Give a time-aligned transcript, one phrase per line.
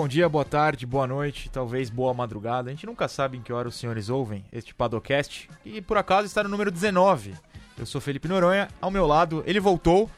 [0.00, 2.70] Bom dia, boa tarde, boa noite, talvez boa madrugada.
[2.70, 5.50] A gente nunca sabe em que hora os senhores ouvem este Padocast.
[5.62, 7.34] E por acaso está no número 19.
[7.78, 10.10] Eu sou Felipe Noronha, ao meu lado, ele voltou,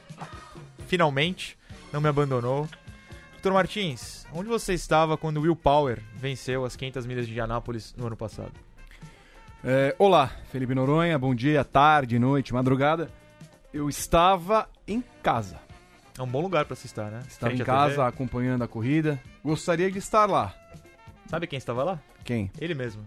[0.87, 1.59] finalmente,
[1.93, 2.69] não me abandonou.
[3.35, 8.07] Vitor Martins, onde você estava quando Will Power venceu as 500 milhas de Indianápolis no
[8.07, 8.53] ano passado?
[9.65, 13.11] É, olá, Felipe Noronha, bom dia, tarde, noite, madrugada.
[13.75, 15.59] Eu estava em casa.
[16.23, 17.21] É um bom lugar para se estar, né?
[17.29, 18.03] Frente em casa TV.
[18.09, 19.19] acompanhando a corrida.
[19.45, 20.55] Gostaria de estar lá.
[21.27, 22.01] Sabe quem estava lá?
[22.25, 22.51] Quem?
[22.61, 23.03] Ele mesmo.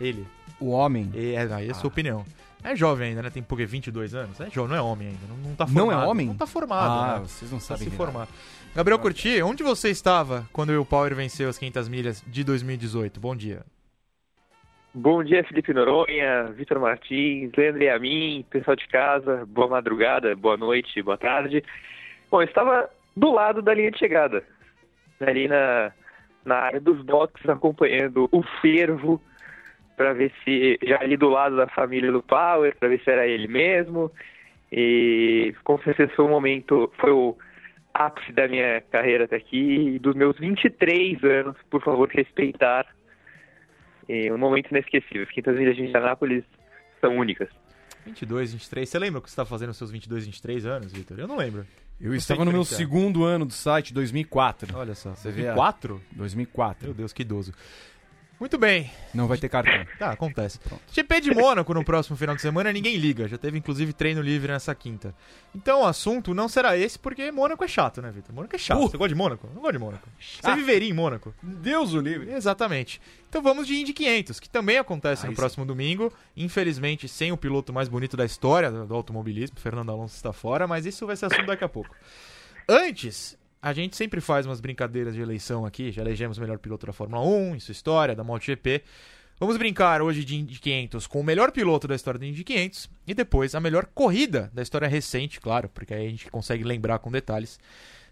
[0.00, 0.26] Ele.
[0.58, 1.10] O homem.
[1.14, 1.92] E, é, aí é a sua Ah.
[1.92, 2.24] opinião.
[2.64, 3.30] É jovem ainda, né?
[3.30, 3.66] Tem por quê?
[3.66, 4.40] 22 anos?
[4.40, 5.20] É jovem, não é homem ainda.
[5.28, 6.02] Não, não tá Não formado.
[6.02, 6.26] é homem?
[6.26, 6.90] Não tá formado.
[6.90, 7.26] Ah, né?
[7.26, 7.90] vocês não Precisa sabem.
[7.90, 8.26] se formar.
[8.74, 13.20] Gabriel Curti, onde você estava quando o Will Power venceu as 500 milhas de 2018?
[13.20, 13.62] Bom dia.
[14.92, 20.34] Bom dia, Felipe Noronha, Vitor Martins, Leandro e a mim, pessoal de casa, boa madrugada,
[20.36, 21.62] boa noite, boa tarde.
[22.34, 24.42] Bom, eu estava do lado da linha de chegada,
[25.20, 25.92] ali na,
[26.44, 29.22] na área dos boxes, acompanhando o fervo,
[29.96, 33.24] para ver se, já ali do lado da família do Power, para ver se era
[33.24, 34.10] ele mesmo.
[34.72, 37.36] E com certeza foi um momento, foi o
[37.94, 42.84] ápice da minha carreira até aqui, dos meus 23 anos, por favor, respeitar
[44.08, 45.22] e um momento inesquecível.
[45.22, 46.44] As 500 milhas de Indianápolis
[47.00, 47.48] são únicas.
[48.04, 48.88] 22, 23.
[48.88, 51.16] Você lembra o que você estava fazendo nos seus 22, 23 anos, Vitor?
[51.16, 51.64] Eu não lembro.
[52.00, 54.76] Eu estava no meu segundo ano do site, 2004.
[54.76, 55.14] Olha só.
[55.14, 56.00] Você vê a- 4?
[56.12, 56.86] 2004.
[56.86, 57.52] Meu Deus, que idoso.
[58.38, 58.90] Muito bem.
[59.12, 59.74] Não vai ter cartão.
[59.98, 60.58] Tá, acontece.
[60.58, 60.82] Pronto.
[60.92, 63.28] GP de Mônaco no próximo final de semana, ninguém liga.
[63.28, 65.14] Já teve, inclusive, treino livre nessa quinta.
[65.54, 68.34] Então o assunto não será esse, porque Mônaco é chato, né, Vitor?
[68.34, 68.78] Mônaco é chato.
[68.78, 68.88] Uh.
[68.88, 69.48] Você gosta de Mônaco?
[69.54, 70.08] Não gosto de Mônaco.
[70.18, 70.56] Você Chato.
[70.56, 71.34] viveria em Mônaco?
[71.42, 72.32] Deus o livre.
[72.32, 73.00] Exatamente.
[73.28, 75.40] Então vamos de Indy 500, que também acontece Aí no sim.
[75.40, 76.12] próximo domingo.
[76.36, 80.66] Infelizmente, sem o piloto mais bonito da história do do automobilismo, Fernando Alonso está fora,
[80.66, 81.94] mas isso vai ser assunto daqui a pouco.
[82.68, 86.84] Antes, a gente sempre faz umas brincadeiras de eleição aqui, já elegemos o melhor piloto
[86.84, 88.82] da Fórmula 1, em sua história, da MotoGP.
[89.40, 92.90] Vamos brincar hoje de Indy 500 com o melhor piloto da história do Indy 500
[93.06, 96.98] e depois a melhor corrida da história recente, claro, porque aí a gente consegue lembrar
[96.98, 97.58] com detalhes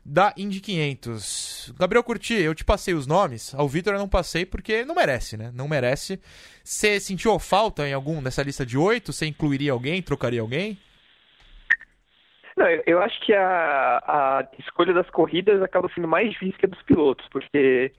[0.02, 1.74] da Indy 500.
[1.78, 5.36] Gabriel Curti, eu te passei os nomes, ao Vitor eu não passei porque não merece,
[5.36, 5.52] né?
[5.54, 6.18] Não merece.
[6.64, 9.12] Você sentiu falta em algum dessa lista de oito?
[9.12, 10.78] Você incluiria alguém, trocaria alguém?
[12.56, 16.68] Não, eu, acho que a, a escolha das corridas acaba sendo mais difícil que a
[16.68, 17.92] dos pilotos, porque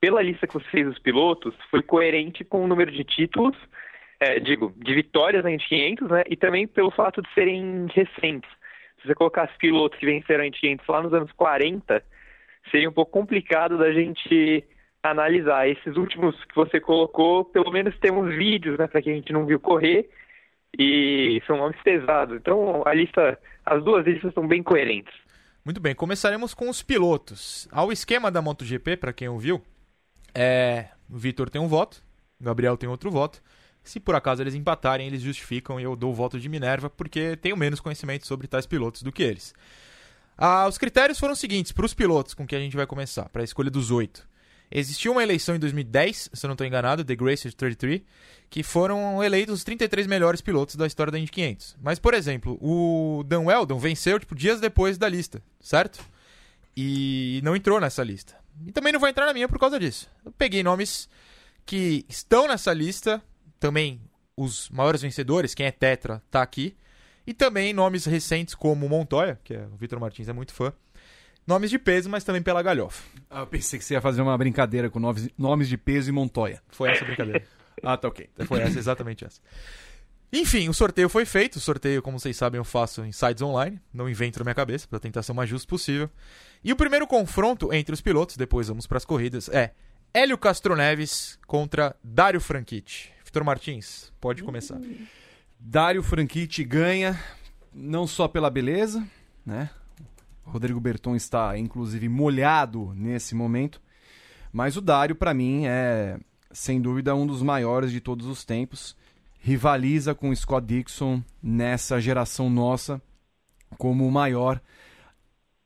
[0.00, 3.56] pela lista que você fez dos pilotos, foi coerente com o número de títulos,
[4.20, 6.22] é, digo, de vitórias na Indy 500, né?
[6.28, 8.50] E também pelo fato de serem recentes.
[9.00, 12.02] Se você colocasse pilotos que venceram a Indy 500 lá nos anos 40,
[12.70, 14.64] seria um pouco complicado da gente
[15.02, 15.68] analisar.
[15.68, 19.46] Esses últimos que você colocou, pelo menos temos vídeos, né, para quem a gente não
[19.46, 20.08] viu correr,
[20.78, 22.36] e são nomes pesados.
[22.36, 25.14] Então a lista, as duas listas são bem coerentes.
[25.64, 27.68] Muito bem, começaremos com os pilotos.
[27.72, 29.60] Ao esquema da MotoGP, para quem ouviu,
[30.34, 32.02] é, o Vitor tem um voto,
[32.40, 33.42] o Gabriel tem outro voto.
[33.82, 37.36] Se por acaso eles empatarem, eles justificam e eu dou o voto de Minerva, porque
[37.36, 39.54] tenho menos conhecimento sobre tais pilotos do que eles.
[40.36, 43.28] Ah, os critérios foram os seguintes para os pilotos com que a gente vai começar,
[43.28, 44.28] para a escolha dos oito.
[44.70, 48.02] Existiu uma eleição em 2010, se eu não estou enganado, The Grace 33,
[48.50, 51.76] que foram eleitos os 33 melhores pilotos da história da Indy 500.
[51.80, 56.04] Mas, por exemplo, o Dan Weldon venceu tipo, dias depois da lista, certo?
[56.76, 58.34] E não entrou nessa lista.
[58.66, 60.10] E também não vai entrar na minha por causa disso.
[60.24, 61.08] Eu peguei nomes
[61.64, 63.22] que estão nessa lista,
[63.58, 64.00] também
[64.36, 66.76] os maiores vencedores, quem é Tetra tá aqui,
[67.26, 70.72] e também nomes recentes como Montoya, que é, o Vitor Martins é muito fã.
[71.46, 73.04] Nomes de peso, mas também pela galhofa.
[73.30, 76.12] Ah, eu pensei que você ia fazer uma brincadeira com nomes, nomes de peso e
[76.12, 76.60] Montoya.
[76.68, 77.42] Foi essa a brincadeira.
[77.82, 78.26] Ah, tá ok.
[78.46, 79.38] Foi essa, exatamente essa.
[80.32, 81.56] Enfim, o sorteio foi feito.
[81.56, 83.78] O sorteio, como vocês sabem, eu faço em sites online.
[83.92, 86.08] Não invento na minha cabeça, para tentar ser o mais justo possível.
[86.64, 89.72] E o primeiro confronto entre os pilotos, depois vamos para as corridas, é
[90.12, 93.12] Hélio Castro Neves contra Dário Franchitti.
[93.22, 94.80] Vitor Martins, pode começar.
[95.60, 97.22] Dário Franchitti ganha,
[97.74, 99.06] não só pela beleza,
[99.44, 99.68] né?
[100.46, 103.80] Rodrigo Berton está, inclusive, molhado nesse momento.
[104.52, 106.18] Mas o Dário, para mim, é,
[106.50, 108.96] sem dúvida, um dos maiores de todos os tempos.
[109.38, 113.00] Rivaliza com o Scott Dixon nessa geração nossa
[113.76, 114.60] como o maior.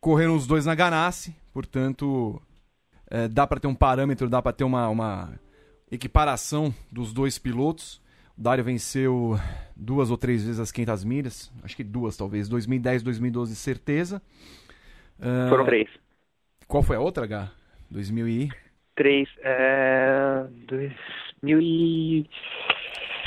[0.00, 2.40] Correram os dois na Ganassi, portanto,
[3.08, 5.38] é, dá para ter um parâmetro, dá para ter uma, uma
[5.90, 8.00] equiparação dos dois pilotos.
[8.36, 9.38] O Dário venceu
[9.76, 14.22] duas ou três vezes as 500 milhas, acho que duas talvez, 2010, 2012, certeza.
[15.20, 15.88] Ah, Foram três.
[16.66, 17.50] Qual foi a outra, H?
[17.90, 18.48] 2000 e...
[18.94, 19.28] Três.
[19.42, 20.46] É...
[20.66, 22.30] 2000 e...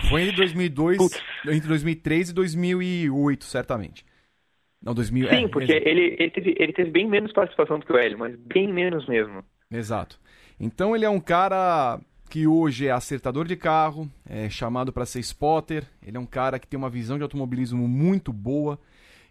[0.10, 1.24] Foi entre 2002, Putz.
[1.48, 4.06] entre 2003 e 2008, certamente.
[4.82, 5.30] Não, 2000...
[5.30, 5.88] Sim, é, porque exato.
[5.88, 9.08] ele, ele, teve, ele teve bem menos participação do que o Hélio, mas bem menos
[9.08, 9.44] mesmo.
[9.72, 10.20] Exato.
[10.60, 12.00] Então ele é um cara
[12.30, 15.86] que hoje é acertador de carro, é chamado para ser spotter.
[16.06, 18.80] Ele é um cara que tem uma visão de automobilismo muito boa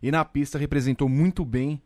[0.03, 1.81] e na pista representou muito bem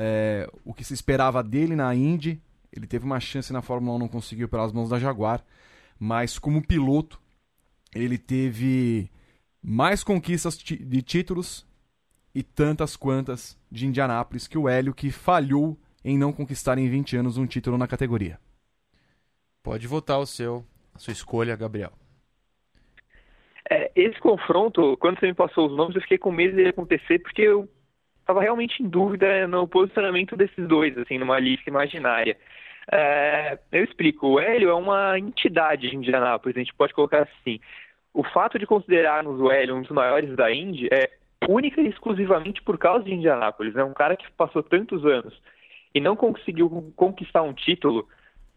[0.00, 2.40] é, o que se esperava dele na Indy.
[2.72, 5.44] Ele teve uma chance na Fórmula 1, não conseguiu pelas mãos da Jaguar,
[5.98, 7.20] mas como piloto
[7.92, 9.10] ele teve
[9.60, 11.66] mais conquistas de títulos
[12.34, 17.16] e tantas quantas de Indianápolis que o Hélio que falhou em não conquistar em 20
[17.16, 18.38] anos um título na categoria.
[19.62, 20.64] Pode votar o seu,
[20.94, 21.92] a sua escolha, Gabriel.
[23.68, 27.18] É, esse confronto, quando você me passou os nomes, eu fiquei com medo de acontecer
[27.18, 27.68] porque eu
[28.28, 32.36] estava realmente em dúvida no posicionamento desses dois, assim, numa lista imaginária.
[32.92, 37.58] É, eu explico, o Hélio é uma entidade de Indianápolis, a gente pode colocar assim.
[38.12, 41.10] O fato de considerarmos o Hélio um dos maiores da Indy é
[41.48, 43.74] única e exclusivamente por causa de Indianápolis.
[43.74, 43.84] É né?
[43.84, 45.40] um cara que passou tantos anos
[45.94, 48.06] e não conseguiu conquistar um título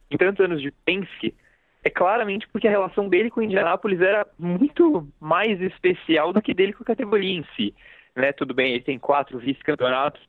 [0.09, 1.33] em tantos anos de Penske,
[1.81, 6.53] é claramente porque a relação dele com o Indianápolis era muito mais especial do que
[6.53, 7.74] dele com a categoria em si.
[8.16, 8.31] Né?
[8.34, 10.22] Tudo bem, ele tem quatro vice-campeonatos,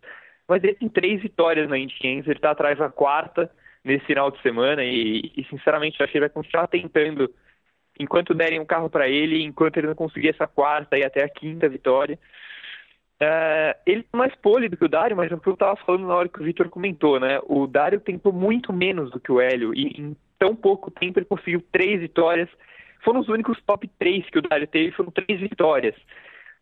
[0.48, 3.50] mas ele tem três vitórias na Indy 500, ele está atrás da quarta
[3.84, 7.32] nesse final de semana e, e sinceramente eu acho que ele vai continuar tentando
[7.98, 11.28] enquanto derem um carro para ele, enquanto ele não conseguir essa quarta e até a
[11.28, 12.18] quinta vitória.
[13.22, 16.08] Uh, ele é mais polido que o Dário, mas é o que eu estava falando
[16.08, 17.38] na hora que o Victor comentou, né?
[17.44, 21.26] O Dário tentou muito menos do que o Hélio e em tão pouco tempo ele
[21.26, 22.48] conseguiu três vitórias.
[23.04, 25.94] Foram os únicos top três que o Dário teve, foram três vitórias.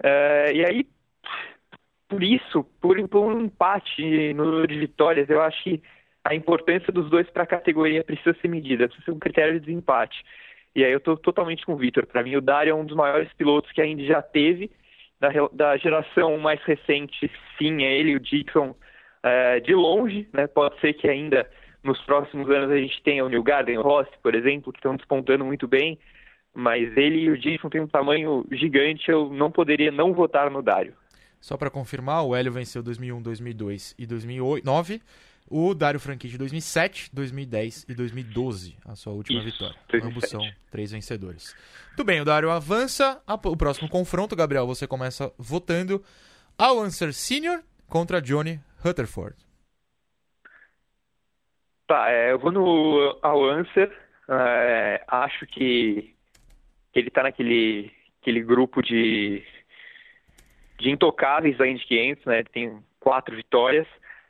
[0.05, 0.87] Uh, e aí,
[2.09, 5.83] por isso, por, por um empate no número de vitórias, eu acho que
[6.25, 9.67] a importância dos dois para a categoria precisa ser medida, precisa ser um critério de
[9.67, 10.23] desempate.
[10.75, 12.07] E aí eu estou totalmente com o Victor.
[12.07, 14.71] Para mim, o Dário é um dos maiores pilotos que ainda já teve
[15.19, 18.75] da, da geração mais recente, sim, é ele, o Dixon,
[19.23, 20.47] é, de longe, né?
[20.47, 21.49] Pode ser que ainda
[21.83, 24.97] nos próximos anos a gente tenha o New Garden, o Rossi, por exemplo, que estão
[24.97, 25.99] despontando muito bem,
[26.55, 30.63] mas ele e o Dixon têm um tamanho gigante, eu não poderia não votar no
[30.63, 30.95] Dário.
[31.41, 35.03] Só para confirmar, o Hélio venceu 2001, 2002 e 2009.
[35.49, 39.77] O Dário Franchitti 2007, 2010 e 2012, a sua última Isso, vitória.
[39.89, 40.07] 2007.
[40.07, 41.57] Ambos são três vencedores.
[41.89, 43.21] Muito bem, o Dário avança.
[43.45, 46.05] O próximo confronto, Gabriel, você começa votando
[46.57, 47.65] Al Unser Sr.
[47.89, 49.35] contra Johnny Rutherford.
[51.89, 53.41] Tá, é, eu vou no Al.
[54.29, 56.15] É, acho que,
[56.93, 57.91] que ele tá naquele
[58.21, 59.43] aquele grupo de,
[60.81, 62.43] de intocáveis da Indy 500, né?
[62.45, 63.87] Tem quatro vitórias.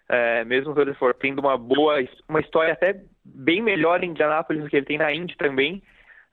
[0.08, 4.68] É, mesmo o Rutherford tendo uma boa, uma história até bem melhor em Indianápolis do
[4.68, 5.80] que ele tem na Indy também,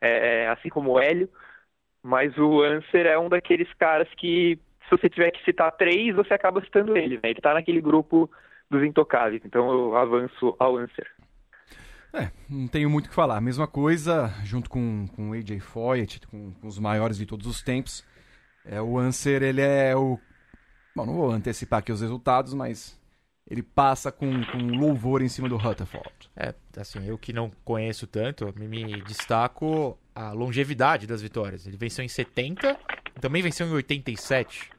[0.02, 1.30] é, assim como o Hélio,
[2.02, 6.34] mas o Anser é um daqueles caras que, se você tiver que citar três, você
[6.34, 7.30] acaba citando ele, né?
[7.30, 8.30] Ele tá naquele grupo
[8.70, 11.08] dos intocáveis, então eu avanço ao Anser.
[12.14, 13.40] É, não tenho muito o que falar.
[13.42, 17.62] Mesma coisa, junto com, com o AJ Foyt, com, com os maiores de todos os
[17.62, 18.04] tempos.
[18.70, 20.20] É, o Anser, ele é o.
[20.96, 23.00] Bom, não vou antecipar aqui os resultados, mas
[23.50, 26.30] ele passa com, com louvor em cima do Rutherford.
[26.36, 31.66] É, assim, eu que não conheço tanto, me, me destaco a longevidade das vitórias.
[31.66, 32.78] Ele venceu em 70,
[33.22, 34.70] também venceu em 87.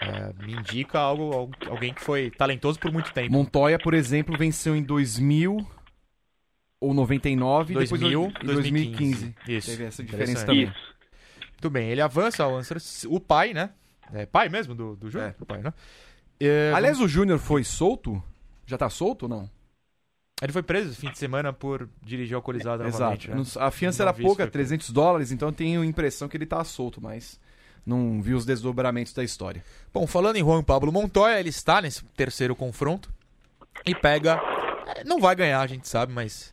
[0.00, 3.32] É, me indica algo, alguém que foi talentoso por muito tempo.
[3.32, 5.64] Montoya, por exemplo, venceu em 2000
[6.80, 9.34] ou 99 e 2000, depois em 2015.
[9.48, 9.70] Isso.
[9.70, 10.64] Teve essa diferença também.
[10.64, 10.95] Isso.
[11.56, 13.70] Muito bem, ele avança Anser, o pai, né?
[14.12, 15.30] É pai mesmo do, do Júnior?
[15.30, 15.34] É.
[15.42, 15.72] O pai, né?
[16.38, 18.22] É, Aliás, o Júnior foi solto?
[18.66, 19.50] Já tá solto ou não?
[20.42, 23.30] Ele foi preso fim de semana por dirigir alcoolizado novamente.
[23.30, 23.58] Exato.
[23.58, 23.66] né?
[23.66, 26.62] A fiança era pouca, isso, 300 dólares, então eu tenho a impressão que ele tá
[26.62, 27.40] solto, mas
[27.86, 29.64] não vi os desdobramentos da história.
[29.94, 33.10] Bom, falando em Juan Pablo Montoya, ele está nesse terceiro confronto
[33.86, 34.38] e pega.
[34.94, 36.52] é, Não vai ganhar, a gente sabe, mas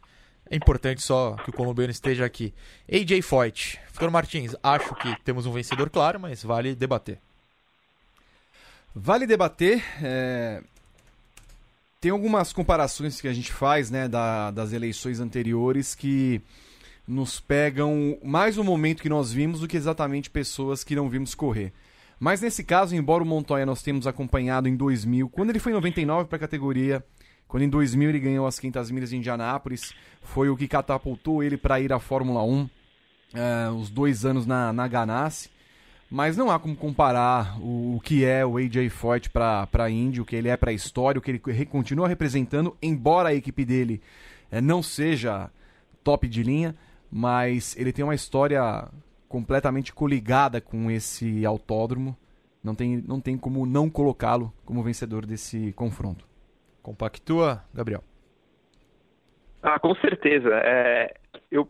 [0.50, 2.54] é importante só que o colombiano esteja aqui.
[2.92, 3.80] AJ Foyt.
[3.92, 7.20] Vitor Martins, acho que temos um vencedor claro, mas vale debater.
[8.96, 9.84] Vale debater.
[10.02, 10.62] é,
[12.00, 16.42] Tem algumas comparações que a gente faz né, da- das eleições anteriores que
[17.08, 21.34] nos pegam mais o momento que nós vimos do que exatamente pessoas que não vimos
[21.34, 21.72] correr.
[22.20, 25.76] Mas nesse caso, embora o Montoya nós temos acompanhado em 2000, quando ele foi em
[25.76, 27.04] 99 para a categoria,
[27.48, 31.58] quando em 2000 ele ganhou as 500 milhas de Indianápolis, foi o que catapultou ele
[31.58, 32.70] para ir à Fórmula 1,
[33.34, 35.50] é, os dois anos na, na Ganassi.
[36.10, 40.22] Mas não há como comparar o, o que é o AJ Foyt para a Indy,
[40.22, 43.66] o que ele é para a história, o que ele continua representando, embora a equipe
[43.66, 44.00] dele
[44.52, 45.50] eh, não seja
[46.04, 46.76] top de linha,
[47.12, 48.88] mas ele tem uma história
[49.28, 52.16] completamente coligada com esse autódromo.
[52.64, 56.28] Não tem, não tem como não colocá-lo como vencedor desse confronto.
[56.84, 58.04] Compactua, Gabriel.
[59.64, 60.50] Ah, com certeza.
[60.54, 61.14] É,
[61.50, 61.68] eu,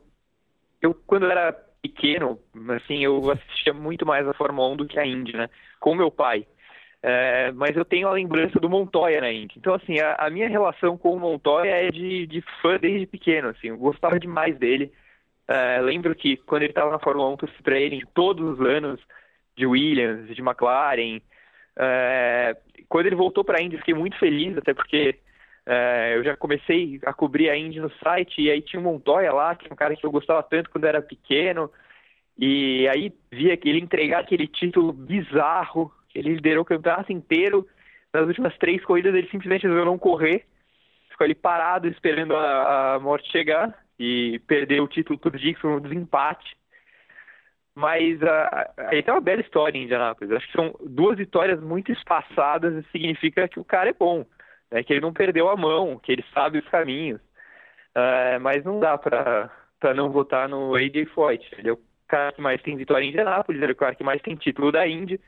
[0.81, 2.39] eu, quando era pequeno,
[2.75, 5.47] assim, eu assistia muito mais a Fórmula 1 do que a Indy, né?
[5.79, 6.47] Com meu pai.
[7.03, 9.55] É, mas eu tenho a lembrança do Montoya na Indy.
[9.57, 13.49] Então, assim, a, a minha relação com o Montoya é de, de, fã desde pequeno,
[13.49, 13.67] assim.
[13.67, 14.91] Eu gostava demais dele.
[15.47, 18.99] É, lembro que quando ele estava na Fórmula 1, eu para ele todos os anos
[19.55, 21.21] de Williams, de McLaren.
[21.77, 22.55] É,
[22.87, 25.19] quando ele voltou para a Indy, fiquei muito feliz, até porque
[25.65, 29.31] é, eu já comecei a cobrir a Indy no site e aí tinha o Montoya
[29.33, 31.71] lá, que é um cara que eu gostava tanto quando era pequeno.
[32.37, 37.67] E aí via que ele entregar aquele título bizarro, ele liderou o campeonato inteiro.
[38.13, 40.45] Nas últimas três corridas ele simplesmente resolveu não correr,
[41.09, 45.81] ficou ali parado esperando a, a morte chegar e perdeu o título por Dixon no
[45.81, 46.55] desempate.
[47.75, 50.31] Mas uh, tem uma bela história em Indianápolis.
[50.31, 54.25] Acho que são duas vitórias muito espaçadas e significa que o cara é bom
[54.73, 57.21] né, que ele não perdeu a mão, que ele sabe os caminhos.
[57.95, 59.51] Uh, mas não dá para
[59.95, 61.47] não votar no AJ Foyt.
[61.55, 64.03] Ele é o cara que mais tem vitória em Indianápolis, ele é o cara que
[64.03, 65.21] mais tem título da Indy.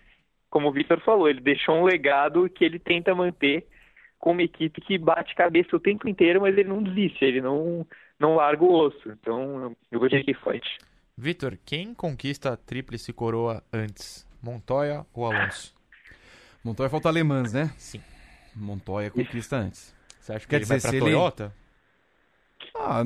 [0.50, 3.68] Como o Victor falou, ele deixou um legado que ele tenta manter
[4.18, 7.86] com uma equipe que bate cabeça o tempo inteiro, mas ele não desiste, ele não,
[8.20, 9.12] não larga o osso.
[9.12, 10.66] Então, eu vou dizer que Foyt.
[11.18, 14.28] Vitor, quem conquista a tríplice coroa antes?
[14.42, 15.74] Montoya ou Alonso?
[16.64, 17.74] Montoya falta alemãs, né?
[17.78, 18.02] Sim.
[18.56, 19.94] Montoya conquista antes.
[20.20, 21.44] Você acha que Quer ele dizer, vai pra Toyota?
[21.44, 21.66] Ele...
[22.78, 23.04] Ah,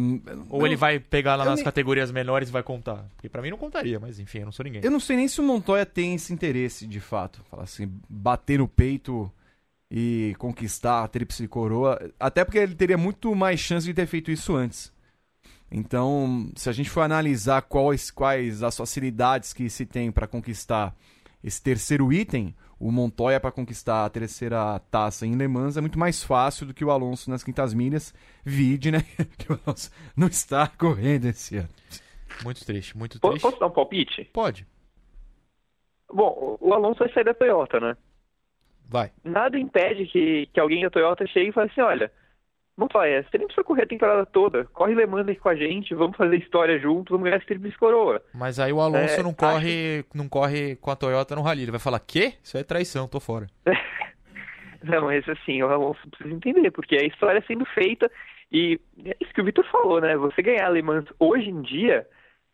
[0.50, 1.64] Ou ele vai pegar lá nas nem...
[1.64, 3.06] categorias menores e vai contar?
[3.16, 4.82] Porque pra mim não contaria, mas enfim, eu não sou ninguém.
[4.84, 7.44] Eu não sei nem se o Montoya tem esse interesse, de fato.
[7.50, 9.32] Falar assim, bater no peito
[9.92, 12.12] e conquistar a tríplice coroa.
[12.20, 14.92] Até porque ele teria muito mais chance de ter feito isso antes.
[15.72, 20.96] Então, se a gente for analisar quais, quais as facilidades que se tem para conquistar
[21.44, 26.00] esse terceiro item, o Montoya para conquistar a terceira taça em Le Mans é muito
[26.00, 28.14] mais fácil do que o Alonso nas quintas milhas.
[28.44, 29.00] Vide, né?
[29.38, 31.70] Que o Alonso não está correndo esse ano.
[32.44, 33.42] Muito triste, muito triste.
[33.42, 34.26] Posso dar um palpite?
[34.34, 34.66] Pode.
[36.12, 37.98] Bom, o Alonso vai sair da Toyota, né?
[38.88, 39.12] Vai.
[39.24, 42.12] Nada impede que, que alguém da Toyota chegue e fale assim, olha,
[42.80, 44.66] Montoya, você nem precisa correr a temporada toda.
[44.66, 48.22] Corre Le Mans com a gente, vamos fazer história junto, vamos ganhar esse tríplice coroa.
[48.34, 50.18] Mas aí o Alonso é, não, corre, acho...
[50.18, 51.64] não corre com a Toyota no Rally.
[51.64, 52.34] Ele vai falar, quê?
[52.42, 53.48] Isso é traição, tô fora.
[54.84, 58.10] não, mas assim, o Alonso precisa entender, porque a história sendo feita
[58.52, 60.16] e é isso que o Vitor falou, né?
[60.18, 62.08] Você ganhar Le Mans hoje em dia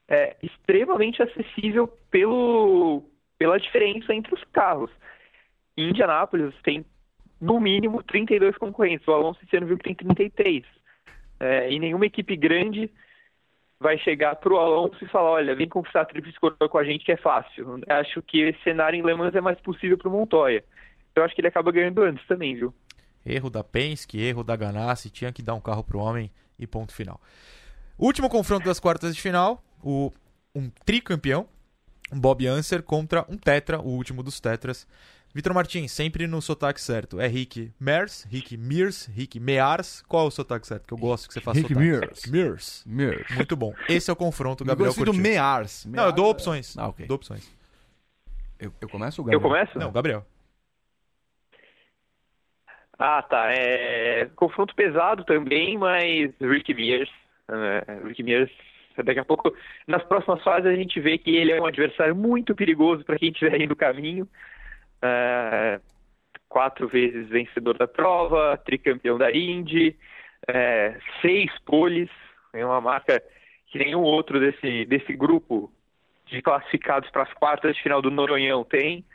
[0.07, 3.03] é extremamente acessível pelo,
[3.37, 4.91] pela diferença entre os carros.
[5.77, 6.85] Em Indianápolis tem
[7.45, 9.07] no mínimo 32 concorrentes.
[9.07, 10.63] O Alonso esse ano viu que tem 33.
[11.39, 12.89] É, e nenhuma equipe grande
[13.79, 16.83] vai chegar para o Alonso e falar: olha, vem conquistar a tríplice coroa com a
[16.83, 17.79] gente que é fácil.
[17.87, 20.63] Acho que esse cenário em Le Mans é mais possível para o Montoya.
[21.15, 22.73] Eu acho que ele acaba ganhando antes também, viu?
[23.25, 26.67] Erro da Penske, erro da Ganassi, tinha que dar um carro para o homem e
[26.67, 27.19] ponto final.
[27.97, 30.11] Último confronto das quartas de final, o,
[30.53, 31.47] um tricampeão,
[32.11, 34.85] Bob Anser contra um tetra, o último dos tetras,
[35.35, 37.19] Vitor Martins, sempre no sotaque certo.
[37.19, 40.01] É Rick Mears, Rick Mears, Rick Mears.
[40.03, 40.87] Qual é o sotaque certo?
[40.87, 41.89] Que eu gosto que você faça Rick sotaque.
[41.89, 42.25] Mears.
[42.31, 42.83] Mears.
[42.87, 43.35] Mears.
[43.35, 43.73] Muito bom.
[43.89, 45.85] Esse é o confronto, Gabriel eu do Mears.
[45.85, 45.85] Mears.
[45.87, 46.77] Não, eu dou opções.
[46.77, 47.05] Ah, ok.
[47.05, 47.53] Dou opções.
[48.57, 49.41] Eu, eu começo ou Gabriel?
[49.41, 49.77] Eu começo?
[49.77, 50.25] Não, Gabriel.
[52.97, 53.51] Ah, tá.
[53.51, 54.29] É...
[54.37, 57.09] Confronto pesado também, mas Rick Mears.
[57.49, 58.49] Uh, Rick Mears
[59.03, 59.53] Daqui a pouco,
[59.85, 63.27] nas próximas fases, a gente vê que ele é um adversário muito perigoso para quem
[63.27, 64.25] estiver aí no caminho
[65.05, 65.79] é,
[66.49, 69.95] quatro vezes vencedor da prova, tricampeão da Indy,
[70.47, 72.09] é, seis poles,
[72.53, 73.21] é uma marca
[73.67, 75.71] que nenhum outro desse, desse grupo
[76.27, 79.05] de classificados para as quartas de final do Noronhão tem.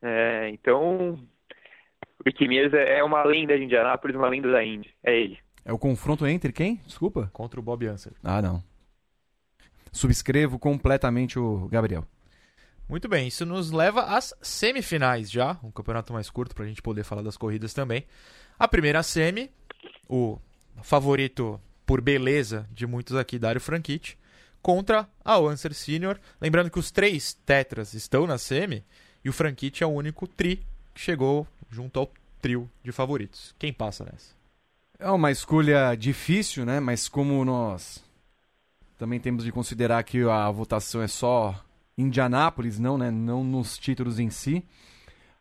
[0.00, 4.92] É, então, o Ricky Mears é uma lenda de Indianápolis, uma lenda da Indy.
[5.04, 5.38] É ele.
[5.64, 6.76] É o confronto entre quem?
[6.86, 7.30] Desculpa.
[7.32, 8.12] Contra o Bob Anser.
[8.24, 8.62] Ah, não.
[9.92, 12.04] Subscrevo completamente o Gabriel.
[12.88, 16.82] Muito bem, isso nos leva às semifinais já, um campeonato mais curto para a gente
[16.82, 18.04] poder falar das corridas também.
[18.58, 19.50] A primeira semi,
[20.08, 20.38] o
[20.82, 24.18] favorito por beleza de muitos aqui, Dário Franchitti,
[24.60, 26.18] contra a Lancer Senior.
[26.40, 28.84] Lembrando que os três tetras estão na semi
[29.24, 32.10] e o Franchitti é o único tri que chegou junto ao
[32.40, 33.54] trio de favoritos.
[33.58, 34.34] Quem passa nessa?
[34.98, 36.78] É uma escolha difícil, né?
[36.78, 38.02] Mas como nós
[38.98, 41.58] também temos de considerar que a votação é só
[41.96, 43.10] Indianápolis, não, né?
[43.10, 44.64] Não nos títulos em si.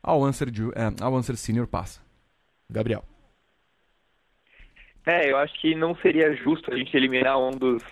[0.01, 2.01] Ao Answer, é, ao Answer Senior passa.
[2.69, 3.03] Gabriel.
[5.05, 7.83] É, eu acho que não seria justo a gente eliminar um dos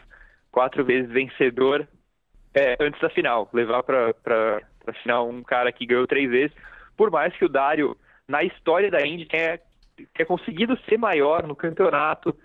[0.51, 1.87] quatro vezes vencedor
[2.53, 3.49] é, antes da final.
[3.53, 6.55] Levar para a final um cara que ganhou três vezes.
[6.95, 7.97] Por mais que o Dário,
[8.27, 9.59] na história da Indy, tenha,
[10.13, 12.35] tenha conseguido ser maior no campeonato,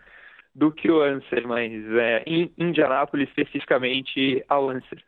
[0.54, 5.02] do que o Anser, mas é, em Indianápolis, especificamente, ao Anser.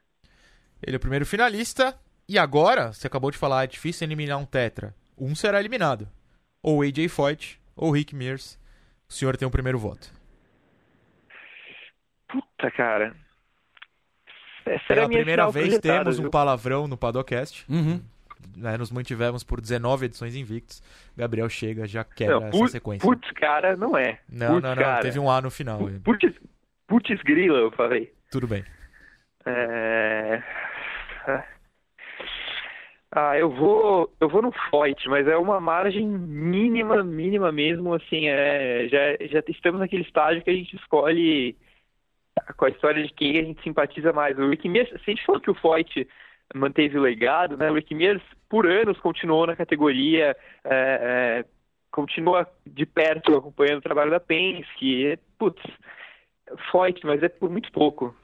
[0.86, 1.98] Ele é o primeiro finalista.
[2.28, 4.94] E agora, você acabou de falar, é difícil eliminar um tetra.
[5.18, 6.08] Um será eliminado.
[6.62, 8.58] Ou AJ Foyt, ou Rick Mears.
[9.08, 10.12] O senhor tem o primeiro voto.
[12.28, 13.14] Puta, cara.
[14.64, 16.26] Essa Pela primeira vez temos viu?
[16.26, 17.64] um palavrão no Padocast.
[17.68, 18.00] Uhum.
[18.56, 20.82] Né, nos mantivemos por 19 edições invictos.
[21.16, 23.06] Gabriel chega, já quebra não, essa sequência.
[23.06, 24.20] Putz, cara, não é.
[24.28, 24.82] Não, putz, não, não.
[24.82, 25.02] Cara.
[25.02, 25.80] Teve um A no final.
[26.02, 26.32] Putz,
[26.86, 28.12] putz grila, eu falei.
[28.30, 28.64] Tudo bem.
[29.44, 30.42] É...
[33.18, 38.28] Ah, eu vou, eu vou no Foyt, mas é uma margem mínima, mínima mesmo, assim,
[38.28, 41.56] é, já, já estamos naquele estágio que a gente escolhe
[42.56, 44.38] com a história de quem a gente simpatiza mais.
[44.38, 46.06] O Rick Mears, se a gente falou que o Foyt
[46.54, 51.44] manteve o legado, né, o Rick Mears por anos continuou na categoria, é, é,
[51.90, 55.62] continua de perto acompanhando o trabalho da Penske, putz,
[56.70, 58.14] Foyt, mas é por muito pouco.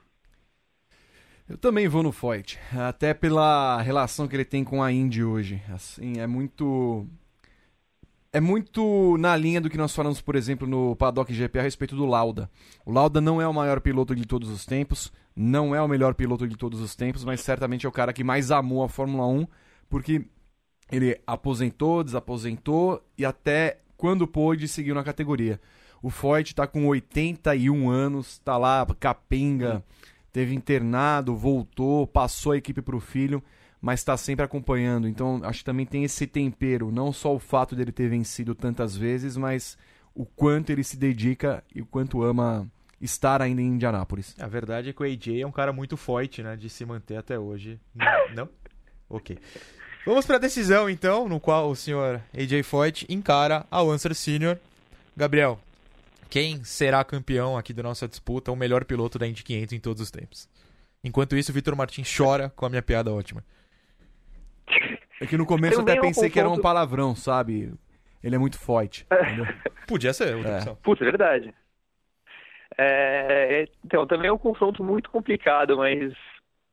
[1.47, 5.61] Eu também vou no Foyt, até pela relação que ele tem com a Indy hoje.
[5.69, 7.05] Assim, é muito
[8.31, 11.95] é muito na linha do que nós falamos, por exemplo, no Paddock GP a respeito
[11.95, 12.49] do Lauda.
[12.85, 16.15] O Lauda não é o maior piloto de todos os tempos, não é o melhor
[16.15, 19.27] piloto de todos os tempos, mas certamente é o cara que mais amou a Fórmula
[19.27, 19.45] 1,
[19.89, 20.25] porque
[20.91, 25.59] ele aposentou, desaposentou e até quando pôde seguiu na categoria.
[26.01, 29.83] O Foyt está com 81 anos, está lá capenga
[30.33, 33.41] teve internado, voltou, passou a equipe para o filho,
[33.79, 35.07] mas está sempre acompanhando.
[35.07, 38.97] Então, acho que também tem esse tempero, não só o fato dele ter vencido tantas
[38.97, 39.77] vezes, mas
[40.15, 42.67] o quanto ele se dedica e o quanto ama
[42.99, 44.35] estar ainda em Indianápolis.
[44.39, 47.17] A verdade é que o AJ é um cara muito forte, né, de se manter
[47.17, 47.79] até hoje.
[47.93, 48.35] Não?
[48.35, 48.49] não?
[49.09, 49.37] Ok.
[50.05, 54.57] Vamos para a decisão, então, no qual o senhor AJ Foyt encara a Lancer Senior.
[55.15, 55.59] Gabriel,
[56.29, 60.01] quem será campeão aqui da nossa disputa, o melhor piloto da Indy 500 em todos
[60.01, 60.49] os tempos.
[61.03, 63.43] Enquanto isso, o Vitor Martins chora com a minha piada ótima.
[65.21, 67.73] É que no começo eu até pensei que era um palavrão, sabe?
[68.23, 69.05] Ele é muito forte.
[69.87, 70.55] Podia ser outra é.
[70.57, 70.75] opção.
[70.81, 71.53] Putz, é verdade.
[72.77, 76.13] É, então, também é um confronto muito complicado, mas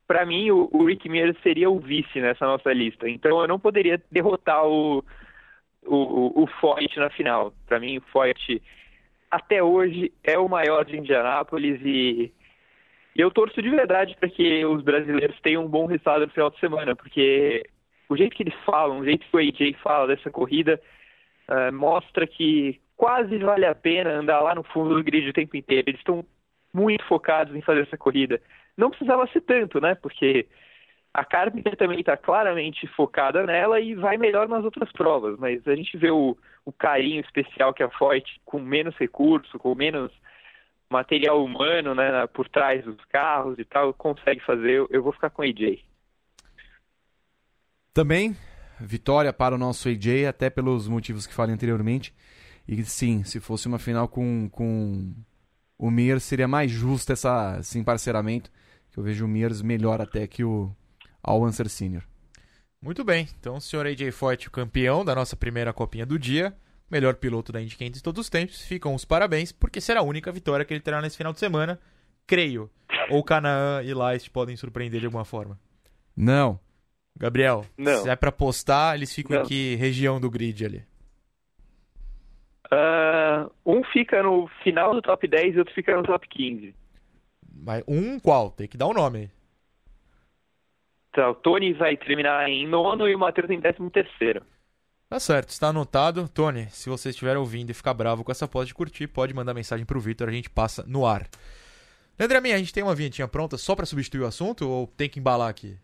[0.06, 3.08] para mim o, o Rick Mir seria o vice nessa nossa lista.
[3.08, 5.04] Então eu não poderia derrotar o,
[5.84, 7.52] o, o Foyt na final.
[7.66, 8.62] Para mim, o Foyt
[9.30, 12.32] até hoje é o maior de Indianápolis e
[13.14, 16.58] eu torço de verdade para que os brasileiros tenham um bom resultado no final de
[16.58, 17.64] semana, porque
[18.08, 20.80] o jeito que eles falam, o jeito que o AJ fala dessa corrida,
[21.48, 25.56] uh, mostra que quase vale a pena andar lá no fundo do grid o tempo
[25.56, 25.88] inteiro.
[25.88, 26.24] Eles estão
[26.72, 28.40] muito focados em fazer essa corrida.
[28.76, 29.94] Não precisava ser tanto, né?
[29.94, 30.46] Porque
[31.12, 35.74] a Carpenter também está claramente focada nela e vai melhor nas outras provas, mas a
[35.74, 40.12] gente vê o, o carinho especial que a Ford, com menos recurso, com menos
[40.88, 44.86] material humano né, por trás dos carros e tal, consegue fazer.
[44.90, 45.80] Eu vou ficar com o AJ.
[47.92, 48.36] Também,
[48.78, 52.14] vitória para o nosso AJ, até pelos motivos que falei anteriormente.
[52.68, 55.12] E sim, se fosse uma final com, com
[55.76, 58.50] o Mir, seria mais justo essa, esse emparceramento.
[58.92, 60.74] Que eu vejo o Mears melhor até que o,
[61.22, 62.02] ao Answer Senior.
[62.82, 66.56] Muito bem, então o senhor AJ Foyt, o campeão da nossa primeira copinha do dia,
[66.90, 70.04] melhor piloto da Indy 500 de todos os tempos, ficam os parabéns, porque será a
[70.04, 71.78] única vitória que ele terá nesse final de semana,
[72.26, 72.70] creio.
[73.10, 75.58] Ou Canaan e Leist podem surpreender de alguma forma.
[76.16, 76.58] Não.
[77.18, 78.02] Gabriel, Não.
[78.02, 79.42] se é pra postar, eles ficam Não.
[79.42, 80.84] aqui, região do grid ali.
[82.72, 86.74] Uh, um fica no final do top 10 e outro fica no top 15.
[87.52, 88.50] Mas um qual?
[88.50, 89.30] Tem que dar o um nome.
[91.10, 94.42] Então, o Tony vai terminar em nono e o Matheus em décimo terceiro.
[95.08, 96.28] Tá certo, está anotado.
[96.28, 99.52] Tony, se você estiver ouvindo e ficar bravo com essa pode de curtir, pode mandar
[99.52, 101.28] mensagem pro Vitor, a gente passa no ar.
[102.16, 105.08] Leandro minha, a gente tem uma vinhetinha pronta só para substituir o assunto ou tem
[105.08, 105.76] que embalar aqui?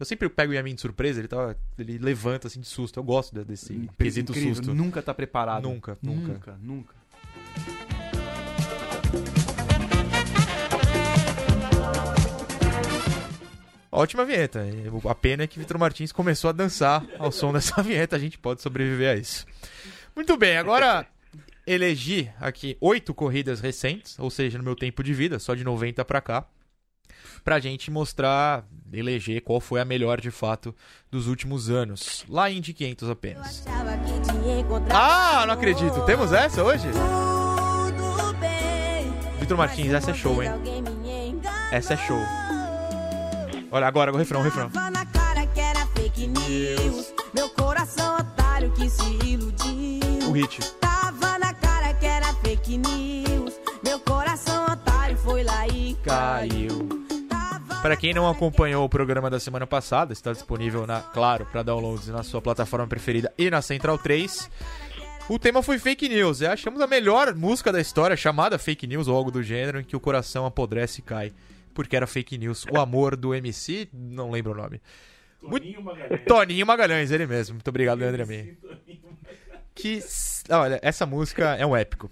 [0.00, 2.98] Eu sempre pego o Yamin de surpresa, ele, tá, ele levanta assim de susto.
[2.98, 4.74] Eu gosto desse Incrível, quesito susto.
[4.74, 5.62] Nunca tá preparado.
[5.62, 6.32] Nunca, nunca.
[6.32, 6.94] Nunca, nunca.
[13.94, 14.66] Ótima vinheta.
[15.08, 18.16] A pena é que Vitor Martins começou a dançar ao som dessa vinheta.
[18.16, 19.46] A gente pode sobreviver a isso.
[20.16, 21.06] Muito bem, agora
[21.64, 26.04] elegi aqui oito corridas recentes, ou seja, no meu tempo de vida, só de 90
[26.04, 26.44] para cá,
[27.44, 30.74] pra gente mostrar, eleger qual foi a melhor de fato
[31.08, 32.24] dos últimos anos.
[32.28, 33.64] Lá em Indy 500 apenas.
[34.90, 36.04] Ah, não acredito.
[36.04, 36.88] Temos essa hoje?
[39.38, 40.50] Vitor Martins, essa é show, hein?
[41.70, 42.43] Essa é show.
[43.74, 44.70] Olha, agora o refrão, o refrão.
[44.72, 47.12] na cara que era fake news.
[47.34, 50.28] Meu coração otário que se iludiu.
[50.28, 50.60] O hit.
[50.74, 53.52] Tava na cara que era fake news.
[53.82, 56.88] Meu coração otário foi lá e caiu.
[57.82, 62.06] Para quem não acompanhou o programa da semana passada, está disponível na, claro, para downloads
[62.06, 64.48] na sua plataforma preferida e na Central 3.
[65.28, 66.42] O tema foi fake news.
[66.42, 69.84] É, achamos a melhor música da história, chamada fake news ou algo do gênero, em
[69.84, 71.32] que o coração apodrece e cai.
[71.74, 72.64] Porque era fake news.
[72.70, 74.80] O amor do MC, não lembro o nome.
[75.40, 76.24] Toninho Magalhães.
[76.26, 77.54] Toninho Magalhães, ele mesmo.
[77.54, 78.56] Muito obrigado, Leandro Amin.
[79.74, 80.00] Que.
[80.50, 82.10] Olha, essa música é um épico.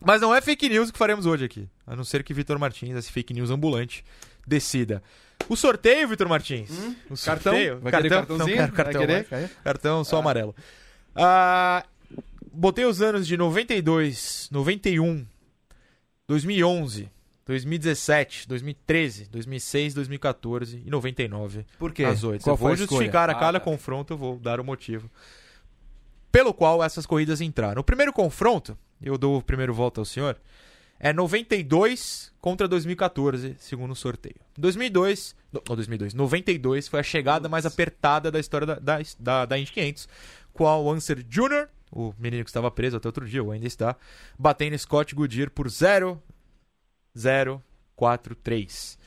[0.00, 1.68] Mas não é fake news que faremos hoje aqui.
[1.86, 4.04] A não ser que Vitor Martins, esse fake news ambulante,
[4.46, 5.02] decida.
[5.48, 6.70] O sorteio, Vitor Martins.
[6.70, 7.16] o Cartão?
[7.16, 7.80] sorteio.
[7.80, 8.36] Vai querer cartão?
[8.36, 8.62] cartãozinho?
[8.62, 9.00] Não quero Vai cartão.
[9.00, 9.50] querer?
[9.64, 10.54] Cartão só amarelo.
[11.14, 11.84] Ah,
[12.52, 15.26] botei os anos de 92, 91,
[16.26, 17.10] 2011,
[17.46, 21.66] 2017, 2013, 2006, 2014 e 99.
[21.78, 22.04] Por quê?
[22.04, 22.42] Às 8.
[22.42, 23.64] Qual eu vou a justificar a cada Ah, tá.
[23.64, 25.10] confronto, eu vou dar o motivo.
[26.30, 27.80] Pelo qual essas corridas entraram.
[27.80, 30.38] O primeiro confronto, eu dou o primeiro voto ao senhor,
[30.98, 34.36] é 92 contra 2014, segundo o sorteio.
[34.56, 39.44] 2002, no, não, 2002, 92 foi a chegada mais apertada da história da, da, da,
[39.46, 40.08] da Indy 500,
[40.52, 43.96] qual o Anser Jr., o menino que estava preso até outro dia, ou ainda está,
[44.38, 46.22] batendo Scott Goodyear por 0,
[47.16, 47.62] 0,
[47.96, 48.98] 4, 3.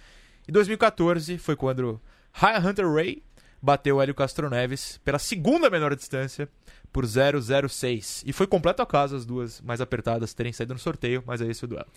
[0.47, 1.99] Em 2014 foi quando
[2.33, 3.23] Ryan Hunter Ray
[3.61, 6.47] bateu Hélio Castro Neves pela segunda menor distância
[6.93, 8.23] por 006.
[8.25, 11.65] E foi completo acaso as duas mais apertadas terem saído no sorteio, mas é esse
[11.65, 11.87] o duelo.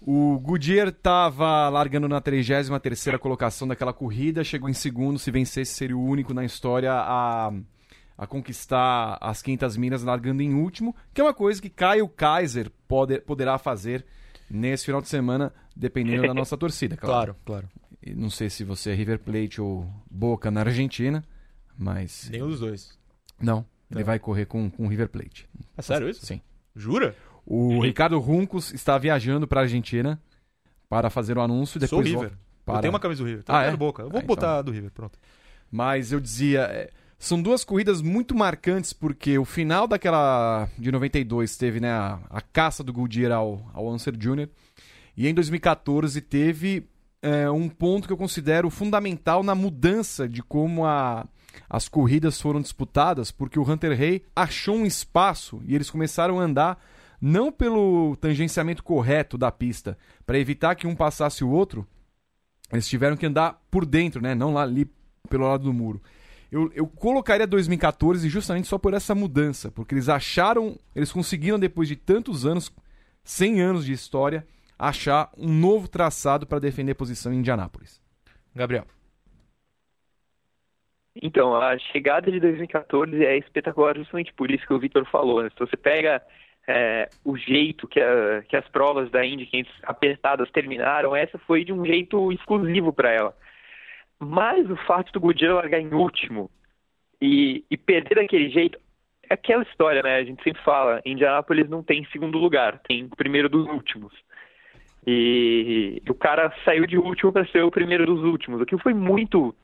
[0.00, 5.96] O Goodyear estava largando na 33ª colocação daquela corrida, chegou em segundo, se vencesse seria
[5.96, 7.52] o único na história a,
[8.16, 12.70] a conquistar as 500 milhas largando em último, que é uma coisa que Caio Kaiser
[12.86, 14.04] pode, poderá fazer
[14.50, 17.36] nesse final de semana, dependendo da nossa torcida, claro.
[17.44, 17.68] claro.
[18.02, 21.24] E Não sei se você é River Plate ou Boca na Argentina,
[21.76, 22.28] mas...
[22.30, 22.98] Nenhum dos dois.
[23.40, 24.06] Não, ele Não.
[24.06, 25.48] vai correr com com o River Plate.
[25.76, 26.24] É sério isso?
[26.24, 26.40] Sim.
[26.74, 27.14] Jura?
[27.44, 30.20] O Ricardo Runcos está viajando para a Argentina
[30.88, 31.80] para fazer o anúncio.
[31.80, 32.20] Sou Depois River.
[32.30, 32.80] volta Eu Para...
[32.80, 33.44] tenho uma camisa do River.
[33.48, 33.76] Ah, Ah, é?
[33.76, 34.02] Boca.
[34.02, 34.58] Eu vou Ah, botar então.
[34.58, 35.18] a do River, pronto.
[35.70, 41.56] Mas eu dizia, é, são duas corridas muito marcantes porque o final daquela de 92
[41.56, 44.48] teve né, a, a caça do Goodyear ao, ao Anser Jr.
[45.16, 46.88] E em 2014 teve
[47.22, 51.26] é, um ponto que eu considero fundamental na mudança de como a,
[51.68, 56.44] as corridas foram disputadas, porque o Hunter Hay achou um espaço e eles começaram a
[56.44, 56.78] andar
[57.20, 61.86] não pelo tangenciamento correto da pista, para evitar que um passasse o outro,
[62.70, 64.34] eles tiveram que andar por dentro, né?
[64.34, 64.90] Não lá ali
[65.28, 66.02] pelo lado do muro.
[66.50, 71.88] Eu, eu colocaria 2014 justamente só por essa mudança, porque eles acharam, eles conseguiram depois
[71.88, 72.72] de tantos anos,
[73.24, 74.46] 100 anos de história,
[74.78, 78.00] achar um novo traçado para defender a posição em Indianápolis.
[78.54, 78.86] Gabriel.
[81.22, 85.42] Então, a chegada de 2014 é espetacular justamente por isso que o Vitor falou.
[85.42, 85.48] Né?
[85.50, 86.22] Se você pega
[86.68, 91.64] é, o jeito que, a- que as provas da Indy 500 apertadas terminaram, essa foi
[91.64, 93.34] de um jeito exclusivo para ela.
[94.18, 96.50] Mas o fato do Goodyear largar em último
[97.20, 98.78] e, e perder daquele jeito,
[99.28, 100.16] é aquela história, né?
[100.16, 104.12] A gente sempre fala, Indianápolis não tem segundo lugar, tem primeiro dos últimos.
[105.06, 108.92] E o cara saiu de último para ser o primeiro dos últimos, o que foi
[108.92, 109.54] muito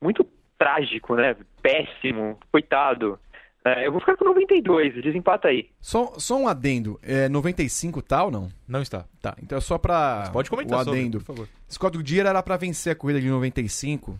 [0.00, 0.26] muito
[0.58, 1.36] trágico, né?
[1.62, 3.18] Péssimo, coitado.
[3.64, 5.68] É, eu vou ficar com 92, desempata aí.
[5.80, 8.48] Só, só um adendo, é 95 tal, não?
[8.66, 9.04] Não está.
[9.20, 11.18] Tá, então é só para Pode comentar o sobre, adendo.
[11.18, 11.48] por favor.
[11.70, 14.18] Scott Goodyear era para vencer a corrida de 95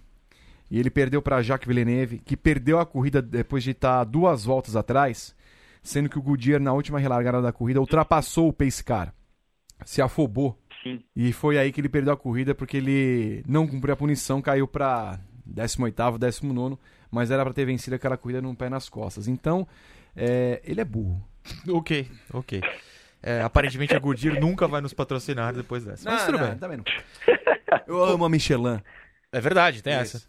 [0.71, 4.77] e ele perdeu para Jacques Villeneuve, que perdeu a corrida depois de estar duas voltas
[4.77, 5.35] atrás,
[5.83, 9.15] sendo que o Goodyear na última relargada da corrida ultrapassou o pace car,
[9.87, 11.03] se afobou Sim.
[11.17, 14.69] e foi aí que ele perdeu a corrida porque ele não cumpriu a punição, caiu
[14.69, 16.79] para 18º, 19
[17.11, 19.29] mas era para ter vencido aquela corrida num pé nas costas.
[19.29, 19.67] Então,
[20.17, 21.23] é, ele é burro.
[21.69, 22.63] Ok, ok.
[23.23, 26.09] É, aparentemente a Goodyear nunca vai nos patrocinar depois dessa.
[26.09, 26.57] Mas tudo bem.
[26.57, 26.85] Também não.
[27.87, 28.81] Eu amo a Michelin.
[29.33, 30.23] É verdade, tem essa.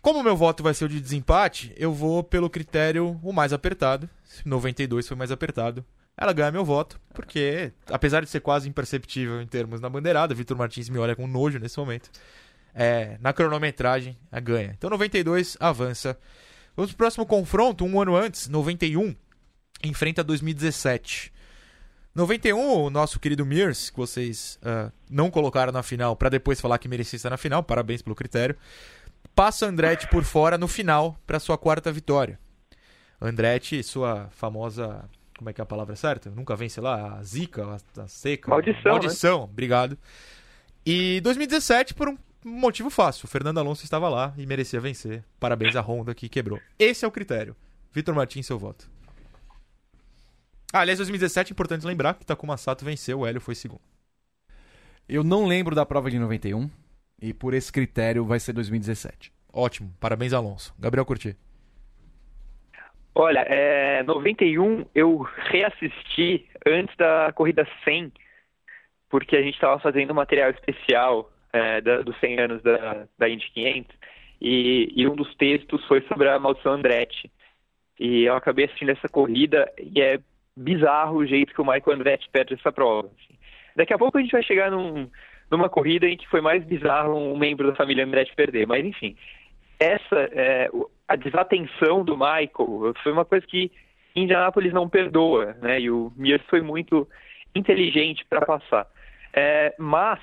[0.00, 3.52] Como o meu voto vai ser o de desempate, eu vou pelo critério o mais
[3.52, 4.10] apertado.
[4.44, 5.84] 92 foi o mais apertado.
[6.16, 10.56] Ela ganha meu voto, porque, apesar de ser quase imperceptível em termos na bandeirada, Vitor
[10.56, 12.10] Martins me olha com nojo nesse momento.
[12.74, 14.74] É, na cronometragem, a ganha.
[14.76, 16.18] Então 92 avança.
[16.74, 19.14] Vamos pro próximo confronto, um ano antes, 91,
[19.84, 21.32] enfrenta 2017.
[22.14, 26.78] 91, o nosso querido Mears, que vocês ah, não colocaram na final para depois falar
[26.78, 28.56] que merecia estar na final, parabéns pelo critério,
[29.34, 32.38] passa Andretti por fora no final para sua quarta vitória.
[33.20, 35.08] Andretti, sua famosa.
[35.38, 36.30] Como é que é a palavra certa?
[36.30, 37.18] Nunca vence lá?
[37.18, 38.50] A zica, a, a seca.
[38.50, 38.90] Maldição, né?
[38.90, 39.96] Maldição, obrigado.
[40.84, 43.26] E 2017, por um motivo fácil.
[43.26, 45.24] O Fernando Alonso estava lá e merecia vencer.
[45.38, 46.60] Parabéns à Honda que quebrou.
[46.78, 47.56] Esse é o critério.
[47.92, 48.90] Vitor Martins, seu voto.
[50.72, 53.82] Ah, aliás, 2017, importante lembrar que Takuma Sato venceu, o Hélio foi segundo.
[55.08, 56.70] Eu não lembro da prova de 91.
[57.20, 59.32] E por esse critério vai ser 2017.
[59.52, 60.74] Ótimo, parabéns, Alonso.
[60.76, 61.36] Gabriel Curti.
[63.14, 68.10] Olha, é, 91 eu reassisti antes da corrida 100,
[69.08, 73.28] porque a gente estava fazendo um material especial é, da, dos 100 anos da, da
[73.28, 73.96] Indy 500,
[74.40, 77.30] e, e, um dos textos foi sobre a maldição Andretti.
[78.00, 80.18] E eu acabei assistindo essa corrida e é
[80.56, 83.08] bizarro o jeito que o Michael Andretti perde essa prova.
[83.08, 83.38] Assim.
[83.76, 85.08] Daqui a pouco a gente vai chegar num,
[85.48, 89.16] numa corrida em que foi mais bizarro um membro da família Andretti perder, mas enfim.
[89.78, 90.68] Essa, é,
[91.06, 93.70] a desatenção do Michael foi uma coisa que
[94.14, 95.80] Indianápolis não perdoa, né?
[95.80, 97.08] E o Mears foi muito
[97.54, 98.86] inteligente para passar.
[99.32, 100.20] É, mas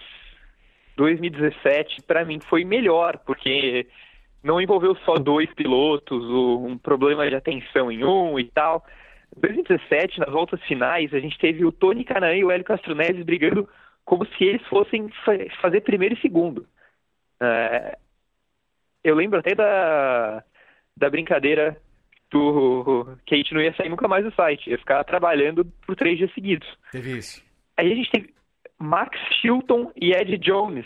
[0.99, 3.87] 2017 para mim foi melhor porque
[4.43, 8.85] não envolveu só dois pilotos, um problema de atenção em um e tal.
[9.37, 13.23] 2017, nas voltas finais, a gente teve o Tony Canaan e o Hélio Castro Neves
[13.23, 13.67] brigando
[14.03, 15.09] como se eles fossem
[15.61, 16.67] fazer primeiro e segundo.
[17.41, 17.97] É,
[19.01, 20.43] eu lembro até da,
[20.97, 21.77] da brincadeira
[22.29, 25.95] do que a gente não ia sair nunca mais do site, ia ficar trabalhando por
[25.95, 26.67] três dias seguidos.
[26.91, 27.41] Teve isso.
[27.77, 28.33] Aí a gente teve
[28.79, 30.85] Max Chilton e Ed Jones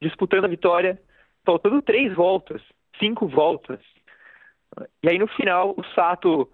[0.00, 1.00] disputando a vitória,
[1.44, 2.62] faltando três voltas,
[2.98, 3.80] cinco voltas.
[5.02, 6.48] E aí no final o Sato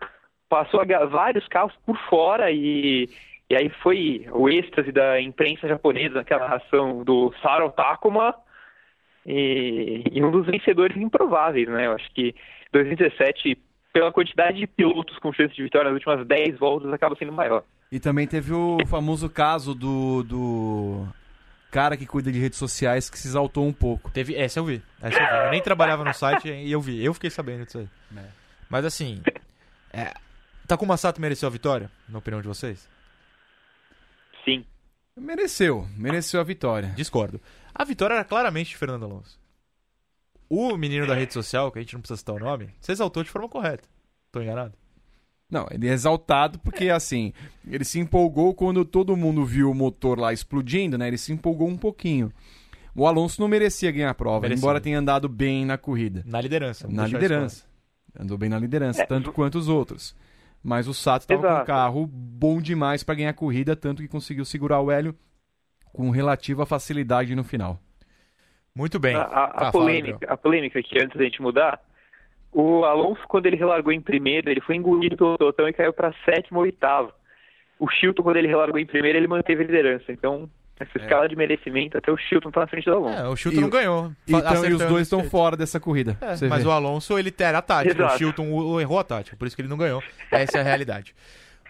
[0.49, 3.09] passou vários carros por fora e,
[3.49, 8.35] e aí foi o êxtase da imprensa japonesa naquela narração do Saro Takuma
[9.25, 11.87] e, e, um dos vencedores improváveis, né?
[11.87, 12.35] Eu acho que
[12.73, 13.57] 2017,
[13.93, 17.65] pela quantidade de pilotos com chance de vitória nas últimas 10 voltas, acaba sendo maior.
[17.91, 21.09] E também teve o famoso caso do, do
[21.71, 24.11] cara que cuida de redes sociais que se exaltou um pouco.
[24.11, 24.83] Teve, essa eu vi.
[25.03, 25.47] Essa eu, vi.
[25.47, 27.05] eu nem trabalhava no site e eu vi.
[27.05, 27.89] Eu fiquei sabendo disso aí.
[28.17, 28.25] É.
[28.69, 29.21] Mas assim,
[29.93, 30.15] é,
[30.67, 32.89] Takuma Sato mereceu a vitória, na opinião de vocês?
[34.45, 34.65] Sim.
[35.17, 36.91] Mereceu, mereceu a vitória.
[36.91, 37.41] Discordo.
[37.75, 39.39] A vitória era claramente de Fernando Alonso.
[40.49, 43.25] O menino da rede social, que a gente não precisa citar o nome, se exaltou
[43.25, 43.89] de forma correta.
[44.31, 44.75] Tô enganado?
[45.51, 46.91] Não, ele é exaltado porque, é.
[46.93, 47.33] assim,
[47.69, 51.09] ele se empolgou quando todo mundo viu o motor lá explodindo, né?
[51.09, 52.33] Ele se empolgou um pouquinho.
[52.95, 54.61] O Alonso não merecia ganhar a prova, merecia.
[54.61, 56.23] embora tenha andado bem na corrida.
[56.27, 56.89] Na liderança.
[56.89, 57.65] Na liderança.
[58.19, 59.07] Andou bem na liderança, é.
[59.07, 60.15] tanto quanto os outros.
[60.63, 64.09] Mas o Sato estava com um carro bom demais para ganhar a corrida, tanto que
[64.09, 65.15] conseguiu segurar o Hélio
[65.93, 67.79] com relativa facilidade no final.
[68.75, 69.17] Muito bem.
[69.17, 71.81] A, a, a polêmica, a polêmica aqui, antes da gente mudar,
[72.53, 76.15] o Alonso, quando ele relargou em primeiro, ele foi engolido pelo pelotão e caiu para
[76.25, 77.13] sétimo ou oitavo.
[77.79, 80.13] O Chilton, quando ele relargou em primeiro, ele manteve a liderança.
[80.13, 81.03] Então, essa é.
[81.03, 83.19] escala de merecimento, até o Chilton tá na frente do Alonso.
[83.19, 84.13] É, o Chilton e, não ganhou.
[84.27, 86.17] Então, e os dois estão fora dessa corrida.
[86.21, 86.69] É, mas vê.
[86.69, 87.95] o Alonso, ele era a tática.
[87.95, 88.15] Exato.
[88.15, 90.03] O Chilton errou a tática, por isso que ele não ganhou.
[90.31, 91.15] Essa é a realidade.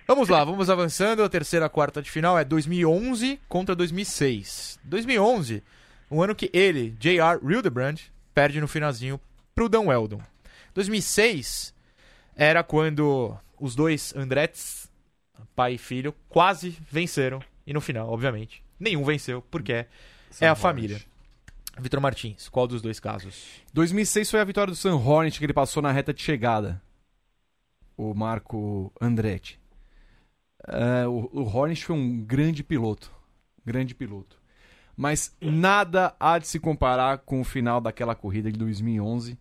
[0.06, 1.22] Vamos lá, vamos avançando.
[1.22, 4.80] A terceira quarta de final é 2011 contra 2006.
[4.84, 5.62] 2011,
[6.10, 7.38] um ano que ele, J.R.
[7.42, 7.98] Hildebrand,
[8.34, 9.20] perde no finalzinho
[9.54, 10.20] pro Dan Weldon.
[10.80, 11.74] 2006
[12.34, 14.90] era quando os dois Andrettis,
[15.54, 17.42] pai e filho, quase venceram.
[17.66, 19.86] E no final, obviamente, nenhum venceu, porque
[20.30, 21.02] Sam é a família.
[21.78, 23.44] Vitor Martins, qual dos dois casos?
[23.74, 26.80] 2006 foi a vitória do Sam Hornet que ele passou na reta de chegada.
[27.94, 29.60] O Marco Andretti.
[30.66, 33.12] Uh, o, o Hornet foi um grande piloto.
[33.64, 34.40] Grande piloto.
[34.96, 39.38] Mas nada há de se comparar com o final daquela corrida de 2011,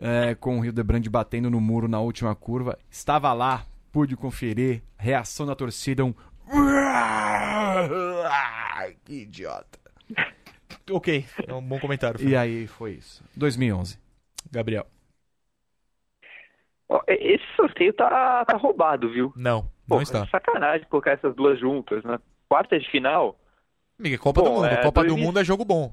[0.00, 2.78] é, com o Hildebrand batendo no muro na última curva.
[2.90, 6.14] Estava lá, pude conferir, reação da torcida, um.
[9.04, 9.78] Que idiota.
[10.90, 12.20] ok, é um bom comentário.
[12.26, 13.22] E aí foi isso.
[13.36, 13.98] 2011.
[14.50, 14.86] Gabriel.
[17.08, 19.32] Esse sorteio tá, tá roubado, viu?
[19.34, 20.24] Não, não Pô, está.
[20.24, 22.04] É sacanagem colocar essas duas juntas.
[22.04, 23.38] Na quarta de final.
[23.98, 24.66] Amiga, Copa Bom, do Mundo.
[24.66, 25.16] É, Copa 2000...
[25.16, 25.92] do Mundo é jogo bom.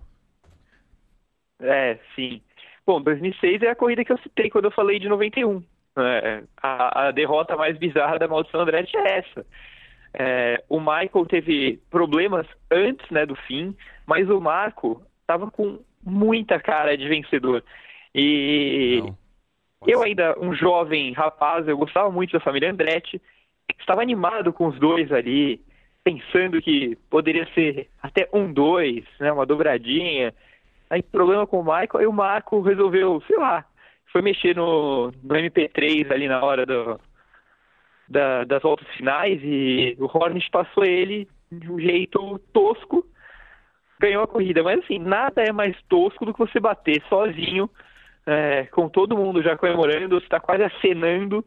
[1.62, 2.42] É, sim.
[2.90, 5.62] Bom, 2006 é a corrida que eu citei quando eu falei de 91.
[5.96, 9.46] É, a, a, derrota mais bizarra da maldição Andretti é essa.
[10.12, 16.60] É, o Michael teve problemas antes né, do fim, mas o Marco estava com muita
[16.60, 17.64] cara de vencedor.
[18.16, 19.16] E Não.
[19.86, 23.22] eu ainda, um jovem rapaz, eu gostava muito da família Andretti,
[23.80, 25.62] estava animado com os dois ali,
[26.04, 30.34] pensando que poderia ser até um dois, né, uma dobradinha.
[30.90, 33.64] Aí problema com o Michael, aí o Marco resolveu, sei lá,
[34.12, 37.00] foi mexer no, no MP3 ali na hora do,
[38.08, 43.06] da, das voltas finais e o Hornet passou ele de um jeito tosco,
[44.00, 44.64] ganhou a corrida.
[44.64, 47.70] Mas assim, nada é mais tosco do que você bater sozinho,
[48.26, 51.46] é, com todo mundo já comemorando, você está quase acenando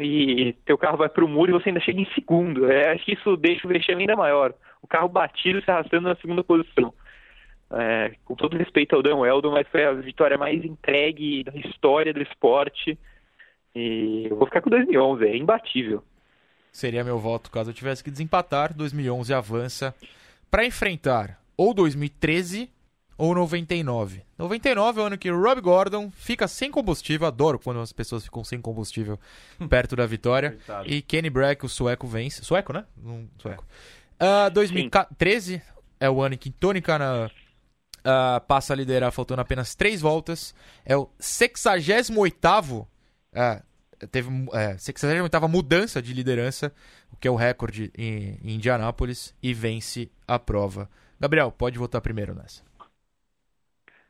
[0.00, 2.70] e teu carro vai para o muro e você ainda chega em segundo.
[2.70, 4.54] É, acho que isso deixa o vexame ainda maior.
[4.82, 6.92] O carro batido se arrastando na segunda posição.
[7.74, 12.12] É, com todo respeito ao Dan Weldon, mas foi a vitória mais entregue da história
[12.12, 12.98] do esporte.
[13.74, 16.04] E eu vou ficar com 2011, é imbatível.
[16.70, 18.74] Seria meu voto caso eu tivesse que desempatar.
[18.74, 19.94] 2011 avança
[20.50, 22.70] para enfrentar ou 2013
[23.16, 24.22] ou 99.
[24.38, 27.26] 99 é o ano que o Rob Gordon fica sem combustível.
[27.26, 29.18] Adoro quando as pessoas ficam sem combustível
[29.68, 30.50] perto da vitória.
[30.50, 30.90] Coitado.
[30.90, 32.44] E Kenny Brack, o sueco, vence.
[32.44, 32.84] Sueco, né?
[33.04, 33.64] Um sueco.
[34.18, 35.62] Ah, 2013
[36.00, 37.30] é o ano em que Tony Kana
[38.04, 40.54] ah, passa a liderar, faltando apenas três voltas.
[40.84, 42.86] É o 68º
[43.34, 43.62] ah,
[44.10, 46.72] teve é, 68ª mudança de liderança,
[47.12, 50.88] o que é o recorde em, em Indianápolis, e vence a prova.
[51.20, 52.64] Gabriel, pode votar primeiro nessa.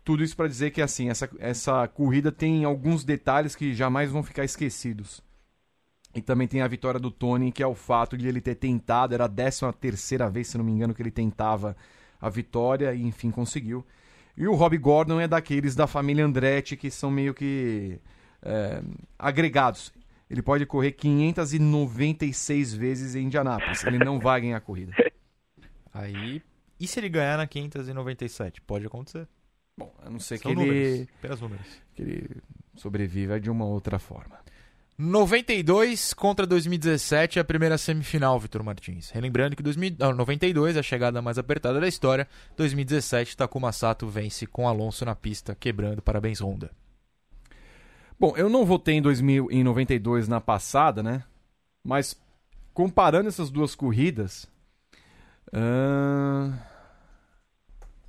[0.04, 4.24] Tudo isso para dizer que assim, essa, essa corrida tem alguns detalhes que jamais vão
[4.24, 5.22] ficar esquecidos.
[6.14, 9.14] E também tem a vitória do Tony, que é o fato de ele ter tentado,
[9.14, 11.76] era a 13 terceira vez, se não me engano, que ele tentava
[12.20, 13.86] a vitória e enfim conseguiu.
[14.36, 18.00] E o Rob Gordon é daqueles da família Andretti que são meio que
[18.42, 18.82] é,
[19.18, 19.94] agregados.
[20.30, 23.84] Ele pode correr 596 vezes em Indianápolis.
[23.84, 24.94] Ele não vai ganhar a corrida.
[25.94, 26.42] Aí.
[26.80, 28.62] E se ele ganhar na 597?
[28.62, 29.28] Pode acontecer.
[29.78, 31.08] Bom, a não ser que São ele, números.
[31.20, 31.68] Apenas números.
[31.94, 32.42] que ele
[32.76, 34.40] sobreviva de uma outra forma.
[35.02, 39.10] 92 contra 2017, a primeira semifinal, Vitor Martins.
[39.10, 42.28] Relembrando que 2000, ah, 92 é a chegada mais apertada da história.
[42.56, 46.04] 2017, Takuma Sato vence com Alonso na pista, quebrando.
[46.04, 46.70] Parabéns, Honda.
[48.20, 51.24] Bom, eu não votei em 2000, em 92 na passada, né?
[51.84, 52.16] Mas
[52.72, 54.48] comparando essas duas corridas,
[55.52, 56.54] ahn,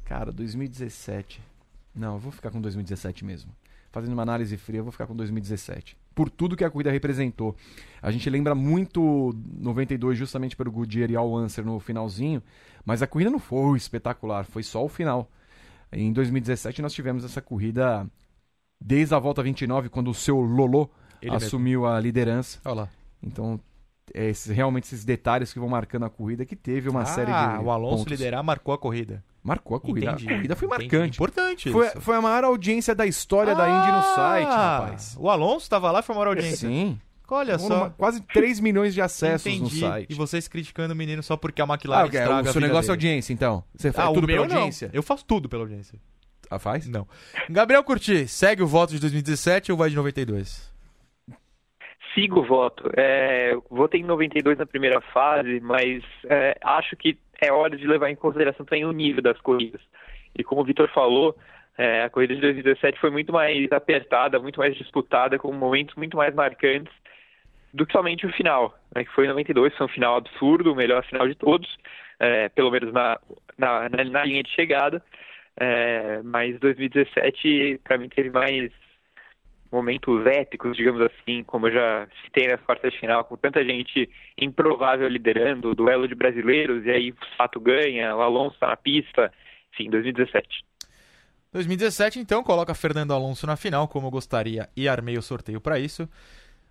[0.05, 1.41] cara, 2017.
[1.95, 3.51] Não, eu vou ficar com 2017 mesmo.
[3.91, 6.02] Fazendo uma análise fria, eu vou ficar com 2017.
[6.15, 7.57] Por tudo que a corrida representou.
[8.01, 12.43] A gente lembra muito 92 justamente pelo Goodyear e Al Unser no finalzinho,
[12.85, 15.31] mas a corrida não foi espetacular, foi só o final.
[15.93, 18.07] Em 2017 nós tivemos essa corrida
[18.81, 22.59] desde a volta 29, quando o seu Lolo Ele assumiu a liderança.
[22.65, 22.89] Olha lá.
[23.23, 23.61] Então,
[24.15, 27.33] é esses- realmente esses detalhes que vão marcando a corrida, que teve uma ah, série
[27.33, 28.11] de o Alonso pontos.
[28.11, 29.23] liderar marcou a corrida.
[29.43, 30.13] Marcou a corrida.
[30.13, 30.29] Entendi.
[30.33, 30.83] A corrida foi Entendi.
[30.97, 31.17] marcante.
[31.19, 32.01] Importante Foi, isso.
[32.01, 35.17] foi a maior audiência da história da Indy no Ah, site, rapaz.
[35.19, 36.69] O Alonso estava lá e foi uma maior audiência.
[36.69, 36.99] Sim.
[37.29, 37.89] Olha só.
[37.97, 39.81] quase 3 milhões de acessos Entendi.
[39.81, 40.11] no site.
[40.13, 42.07] E vocês criticando o menino só porque a Ah, McLaren é?
[42.09, 43.09] estraga o a seu negócio é dele.
[43.09, 43.65] audiência, então.
[43.75, 44.55] Você Ah, faz o tudo pela não.
[44.57, 44.91] audiência?
[44.93, 45.99] Eu faço tudo pela audiência.
[46.51, 46.87] Ah, faz?
[46.87, 47.09] Não.
[47.49, 50.71] Gabriel Curti, segue o voto de 2017 ou vai de 92?
[52.15, 52.91] Sigo voto.
[52.97, 58.11] É, votei em 92 na primeira fase, mas é, acho que é hora de levar
[58.11, 59.81] em consideração também o nível das corridas.
[60.39, 61.37] E como o Vitor falou,
[61.77, 66.17] é, a corrida de 2017 foi muito mais apertada, muito mais disputada, com momentos muito
[66.17, 66.93] mais marcantes
[67.73, 70.77] do que somente o final, né, que foi em 92, foi um final absurdo, o
[70.77, 71.79] melhor final de todos,
[72.21, 73.19] é, pelo menos na,
[73.57, 75.03] na- na linha de chegada.
[75.59, 78.71] É, mas 2017, para mim, teve mais
[79.73, 84.09] momentos épicos, digamos assim, como eu já citei nas quartas de final, com tanta gente
[84.39, 89.33] improvável liderando, duelo de brasileiros, e aí o Sato ganha, o Alonso tá na pista,
[89.73, 90.47] enfim, 2017.
[91.53, 95.79] 2017, então, coloca Fernando Alonso na final, como eu gostaria, e armei o sorteio para
[95.79, 96.09] isso.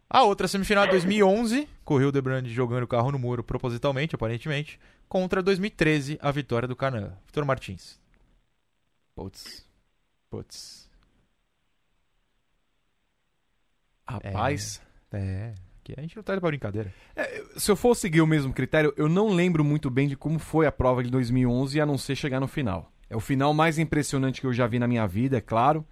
[0.10, 4.80] A outra semifinal de 2011, correu o Debrand jogando o carro no muro propositalmente, aparentemente,
[5.08, 7.14] contra 2013, a vitória do Canaan.
[7.26, 8.00] Vitor Martins.
[9.16, 9.66] Putz.
[10.30, 10.91] Putz.
[14.08, 14.82] Rapaz.
[15.12, 15.54] É.
[15.84, 16.94] Que a gente não tá indo pra brincadeira.
[17.58, 20.68] Se eu for seguir o mesmo critério, eu não lembro muito bem de como foi
[20.68, 22.92] a prova de 2011, a não ser chegar no final.
[23.10, 25.86] É o final mais impressionante que eu já vi na minha vida, é claro.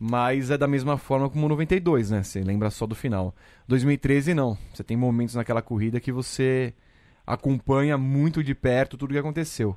[0.00, 2.22] Mas é da mesma forma como o 92, né?
[2.22, 3.34] Você lembra só do final.
[3.66, 4.56] 2013, não.
[4.72, 6.74] Você tem momentos naquela corrida que você
[7.26, 9.76] acompanha muito de perto tudo o que aconteceu.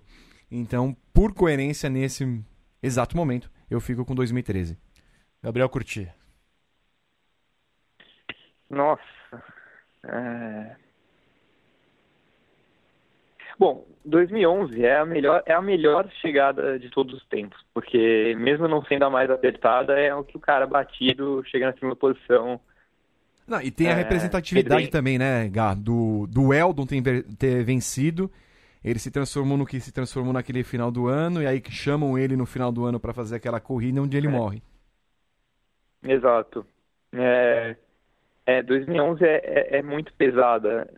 [0.50, 2.44] Então, por coerência, nesse
[2.84, 4.78] exato momento, eu fico com 2013.
[5.42, 6.08] Gabriel Curti.
[8.72, 9.44] Nossa.
[10.06, 10.76] É...
[13.60, 18.68] Bom, 2011 é a melhor é a melhor chegada de todos os tempos, porque mesmo
[18.68, 22.60] não sendo a mais apertada, é o que o cara batido chega na segunda posição.
[23.48, 25.74] Não, e tem a É, representatividade também, né, Gá?
[25.74, 28.32] Do, do Eldon ter, ter vencido.
[28.84, 32.18] Ele se transformou no que se transformou naquele final do ano, e aí que chamam
[32.18, 34.30] ele no final do ano pra fazer aquela corrida onde ele É.
[34.30, 34.64] morre.
[36.04, 36.66] Exato.
[37.14, 37.76] É,
[38.60, 40.92] é 2011 é, é, é muito pesada.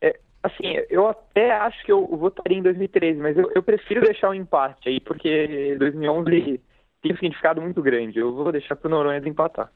[0.00, 4.30] É, assim, eu até acho que eu votaria em 2013, mas eu, eu prefiro deixar
[4.30, 6.60] um empate aí, porque 2011
[7.02, 8.18] tem um significado muito grande.
[8.18, 9.70] Eu vou deixar pro Noronha desempatar.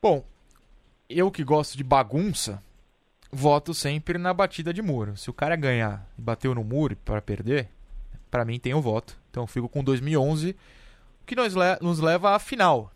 [0.00, 0.24] Bom,
[1.08, 2.62] eu que gosto de bagunça,
[3.30, 5.16] voto sempre na batida de muro.
[5.16, 7.68] Se o cara ganhar e bateu no muro para perder,
[8.30, 9.16] pra mim tem o voto.
[9.30, 10.50] Então eu fico com 2011,
[11.22, 12.90] o que nos, le- nos leva à final.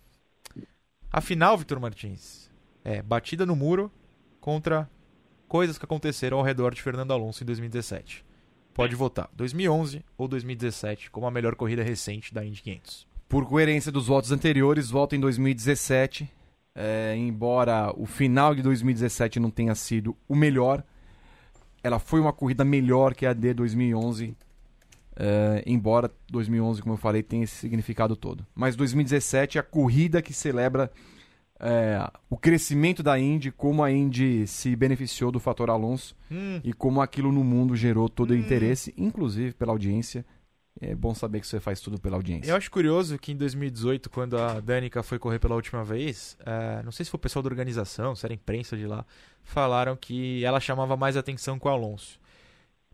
[1.13, 2.46] A final, Vitor Martins,
[2.87, 3.91] é batida no muro
[4.41, 4.89] contra
[5.49, 8.25] coisas que aconteceram ao redor de Fernando Alonso em 2017.
[8.73, 13.09] Pode votar 2011 ou 2017 como a melhor corrida recente da Indy 500.
[13.29, 16.31] Por coerência dos votos anteriores, voto em 2017.
[16.77, 20.85] É, embora o final de 2017 não tenha sido o melhor,
[21.83, 24.37] ela foi uma corrida melhor que a de 2011.
[25.17, 28.47] é, embora 2011, como eu falei, tenha esse significado todo.
[28.55, 30.93] Mas 2017 é a corrida que celebra
[31.59, 36.73] é, o crescimento da Indy, como a Indy se beneficiou do fator Alonso Hum, e
[36.73, 40.25] como aquilo no mundo gerou todo o interesse, inclusive pela audiência.
[40.79, 42.51] É bom saber que você faz tudo pela audiência.
[42.51, 46.83] Eu acho curioso que em 2018, quando a Danica foi correr pela última vez, eh,
[46.85, 49.07] não sei se foi o pessoal da organização, se era imprensa de lá,
[49.43, 52.21] falaram que ela chamava mais atenção com o Alonso.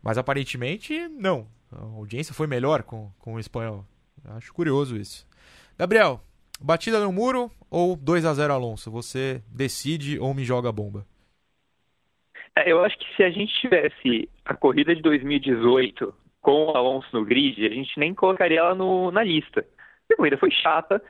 [0.01, 1.45] Mas aparentemente, não.
[1.69, 3.85] A audiência foi melhor com, com o espanhol.
[4.23, 5.27] Eu acho curioso isso.
[5.77, 6.23] Gabriel,
[6.61, 8.91] batida no muro ou 2 a 0 Alonso?
[8.91, 11.05] Você decide ou me joga a bomba?
[12.55, 17.07] É, eu acho que se a gente tivesse a corrida de 2018 com o Alonso
[17.13, 19.65] no grid, a gente nem colocaria ela no- na lista.
[20.11, 21.01] A corrida foi chata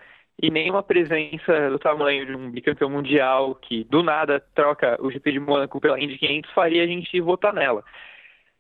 [0.42, 5.12] e nem uma presença do tamanho de um bicampeão mundial que do nada troca o
[5.12, 7.84] GP de Mônaco pela Indy 500 faria a gente votar nela.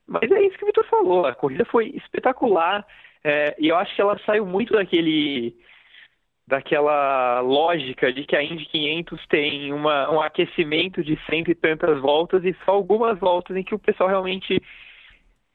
[0.05, 2.85] Mas é isso que o Vitor falou, a corrida foi espetacular
[3.23, 5.55] é, e eu acho que ela saiu muito daquele
[6.47, 11.99] daquela lógica de que a Indy 500 tem uma, um aquecimento de cento e tantas
[12.01, 14.61] voltas e só algumas voltas em que o pessoal realmente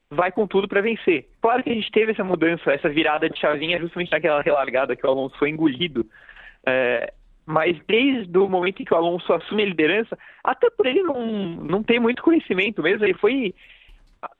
[0.09, 1.27] vai com tudo para vencer.
[1.41, 5.05] Claro que a gente teve essa mudança, essa virada de chavinha justamente naquela relargada que
[5.05, 6.05] o Alonso foi engolido.
[6.65, 7.13] É,
[7.45, 11.25] mas desde o momento em que o Alonso assume a liderança, até por ele não,
[11.55, 13.53] não ter muito conhecimento mesmo, ele foi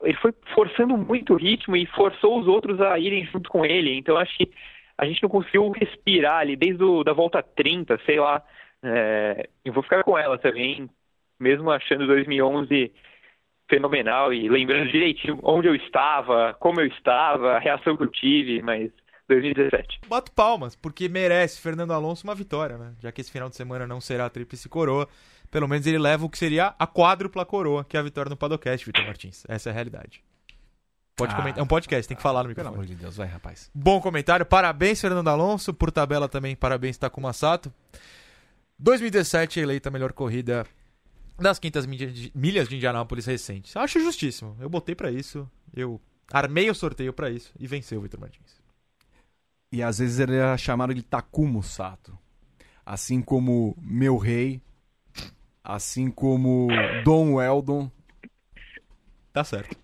[0.03, 3.95] ele foi forçando muito o ritmo e forçou os outros a irem junto com ele.
[3.95, 4.51] Então acho que
[4.99, 8.43] a gente não conseguiu respirar ali desde o, da volta 30, sei lá.
[8.83, 10.89] É, eu vou ficar com ela também,
[11.39, 12.91] mesmo achando 2011
[13.69, 18.61] fenomenal e lembrando direitinho onde eu estava, como eu estava, a reação que eu tive,
[18.61, 18.91] mas
[19.29, 20.01] 2017.
[20.07, 22.93] Bato palmas, porque merece Fernando Alonso uma vitória, né?
[22.99, 25.07] Já que esse final de semana não será a tríplice coroa,
[25.49, 28.35] pelo menos ele leva o que seria a quádrupla coroa, que é a vitória no
[28.35, 29.45] Padocast, Vitor Martins.
[29.47, 30.21] Essa é a realidade.
[31.19, 31.37] Pode Ah.
[31.37, 31.59] comentar.
[31.59, 32.75] É um podcast, tem que falar no Pelo microfone.
[32.75, 33.69] amor de Deus, vai, rapaz.
[33.73, 34.45] Bom comentário.
[34.45, 35.73] Parabéns, Fernando Alonso.
[35.73, 37.71] Por tabela também, parabéns, Takuma Sato.
[38.79, 40.65] 2017, eleita a melhor corrida
[41.37, 41.85] das 500
[42.33, 43.75] milhas de- Indianápolis recentes.
[43.75, 44.55] Acho justíssimo.
[44.59, 45.49] Eu botei pra isso.
[45.73, 46.01] Eu
[46.31, 48.57] armei o sorteio pra isso e venceu o Vitor Martins.
[49.71, 52.17] E às vezes ele era chamado de Takumo Sato.
[52.85, 54.61] Assim como Meu Rei,
[55.63, 56.67] assim como
[57.03, 57.91] Dom Weldon.
[59.31, 59.77] Tá certo.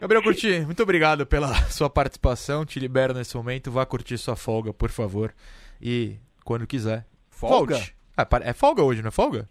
[0.00, 2.64] Gabriel Curti, muito obrigado pela sua participação.
[2.64, 3.70] Te libero nesse momento.
[3.70, 5.34] Vá curtir sua folga, por favor.
[5.80, 7.06] E quando quiser.
[7.28, 7.74] Folga?
[7.76, 7.94] volte.
[8.16, 9.48] Ah, é folga hoje, não é folga?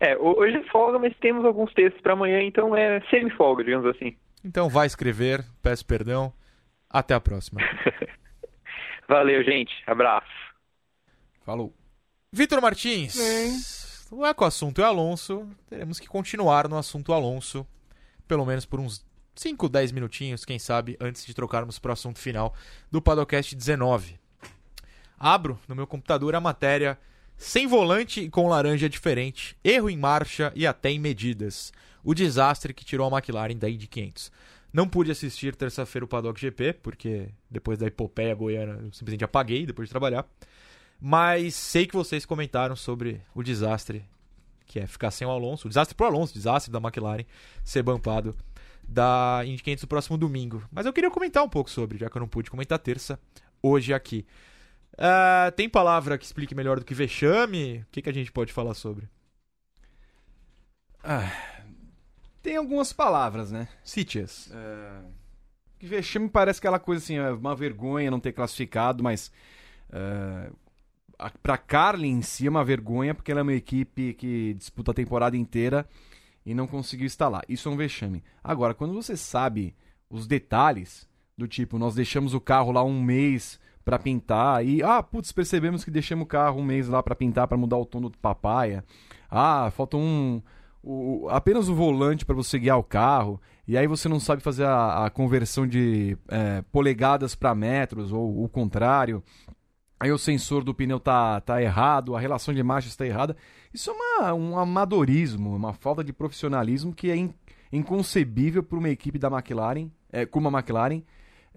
[0.00, 3.86] É, ho- hoje é folga, mas temos alguns textos para amanhã, então é semi-folga, digamos
[3.94, 4.16] assim.
[4.44, 6.32] Então vai escrever, peço perdão.
[6.90, 7.60] Até a próxima.
[9.08, 9.72] Valeu, gente.
[9.86, 10.26] Abraço.
[11.44, 11.72] Falou.
[12.32, 14.08] Vitor Martins.
[14.10, 15.48] Não é com o assunto é Alonso.
[15.68, 17.66] Teremos que continuar no assunto Alonso.
[18.26, 19.04] Pelo menos por uns
[19.34, 22.54] 5, 10 minutinhos, quem sabe, antes de trocarmos para o assunto final
[22.90, 24.18] do Padocast 19.
[25.18, 26.98] Abro no meu computador a matéria
[27.36, 31.72] sem volante e com laranja diferente, erro em marcha e até em medidas.
[32.02, 34.30] O desastre que tirou a McLaren da Indy 500.
[34.72, 39.64] Não pude assistir terça-feira o Paddock GP, porque depois da epopeia goiana eu simplesmente apaguei
[39.66, 40.26] depois de trabalhar.
[41.00, 44.04] Mas sei que vocês comentaram sobre o desastre
[44.66, 47.24] que é ficar sem o Alonso, o desastre pro Alonso, o desastre da McLaren
[47.62, 48.34] ser bampado
[48.88, 50.62] da Indy 500 no próximo domingo.
[50.70, 53.18] Mas eu queria comentar um pouco sobre, já que eu não pude comentar terça,
[53.62, 54.26] hoje aqui.
[54.94, 57.78] Uh, tem palavra que explique melhor do que vexame?
[57.78, 59.08] O que, que a gente pode falar sobre?
[61.02, 61.30] Ah,
[62.42, 63.68] tem algumas palavras, né?
[63.82, 64.46] Cite-as.
[64.48, 65.12] Uh,
[65.78, 69.30] que vexame parece aquela coisa assim, é uma vergonha não ter classificado, mas
[69.90, 70.54] uh,
[71.42, 74.94] para Carlin em si é uma vergonha porque ela é uma equipe que disputa a
[74.94, 75.86] temporada inteira
[76.44, 77.42] e não conseguiu lá.
[77.48, 78.22] Isso é um vexame.
[78.42, 79.74] Agora, quando você sabe
[80.10, 85.02] os detalhes do tipo, nós deixamos o carro lá um mês para pintar e ah,
[85.02, 88.00] putz, percebemos que deixamos o carro um mês lá para pintar para mudar o tom
[88.00, 88.84] do papaya.
[89.30, 90.42] Ah, falta um
[90.82, 94.64] o, apenas o volante para você guiar o carro e aí você não sabe fazer
[94.64, 99.22] a, a conversão de é, polegadas para metros ou o contrário
[100.04, 103.34] aí o sensor do pneu tá, tá errado, a relação de marcha está errada.
[103.72, 107.32] Isso é uma, um amadorismo, uma falta de profissionalismo que é in,
[107.72, 111.02] inconcebível para uma equipe da McLaren, é, como a McLaren,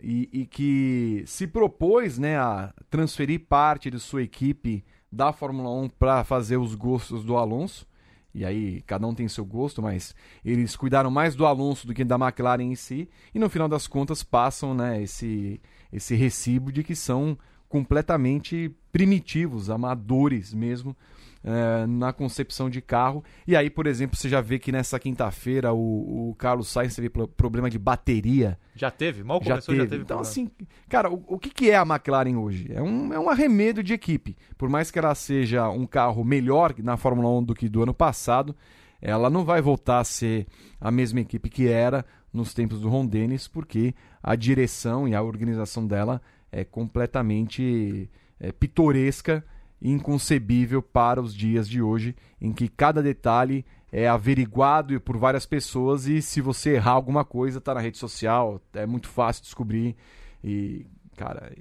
[0.02, 5.90] e, e, que se propôs né, a transferir parte de sua equipe da Fórmula 1
[5.90, 7.86] para fazer os gostos do Alonso.
[8.34, 12.06] E aí, cada um tem seu gosto, mas eles cuidaram mais do Alonso do que
[12.06, 13.10] da McLaren em si.
[13.36, 15.60] E no final das contas, passam né, esse,
[15.92, 17.38] esse recibo de que são
[17.70, 20.96] completamente primitivos, amadores mesmo,
[21.44, 23.24] é, na concepção de carro.
[23.48, 27.10] E aí, por exemplo, você já vê que nessa quinta-feira o, o, Carlos Sainz teve
[27.10, 28.58] problema de bateria.
[28.76, 29.24] Já teve?
[29.24, 29.84] Mal começou, já teve.
[29.84, 30.50] Já teve então, assim,
[30.90, 32.68] cara, o, o que, que é a McLaren hoje?
[32.72, 34.36] É um, é um arremedo de equipe.
[34.58, 37.94] Por mais que ela seja um carro melhor na Fórmula 1 do que do ano
[37.94, 38.56] passado,
[39.02, 40.48] ela não vai voltar a ser
[40.82, 45.22] a mesma equipe que era nos tempos do Ron Dennis, porque a direção e a
[45.22, 46.22] organização dela
[46.52, 49.44] é completamente é, pitoresca
[49.82, 55.46] e inconcebível para os dias de hoje, em que cada detalhe é averiguado por várias
[55.46, 59.96] pessoas e se você errar alguma coisa, está na rede social, é muito fácil descobrir.
[60.44, 60.86] E,
[61.16, 61.52] cara,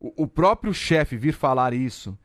[0.00, 2.18] o, o próprio chefe vir falar isso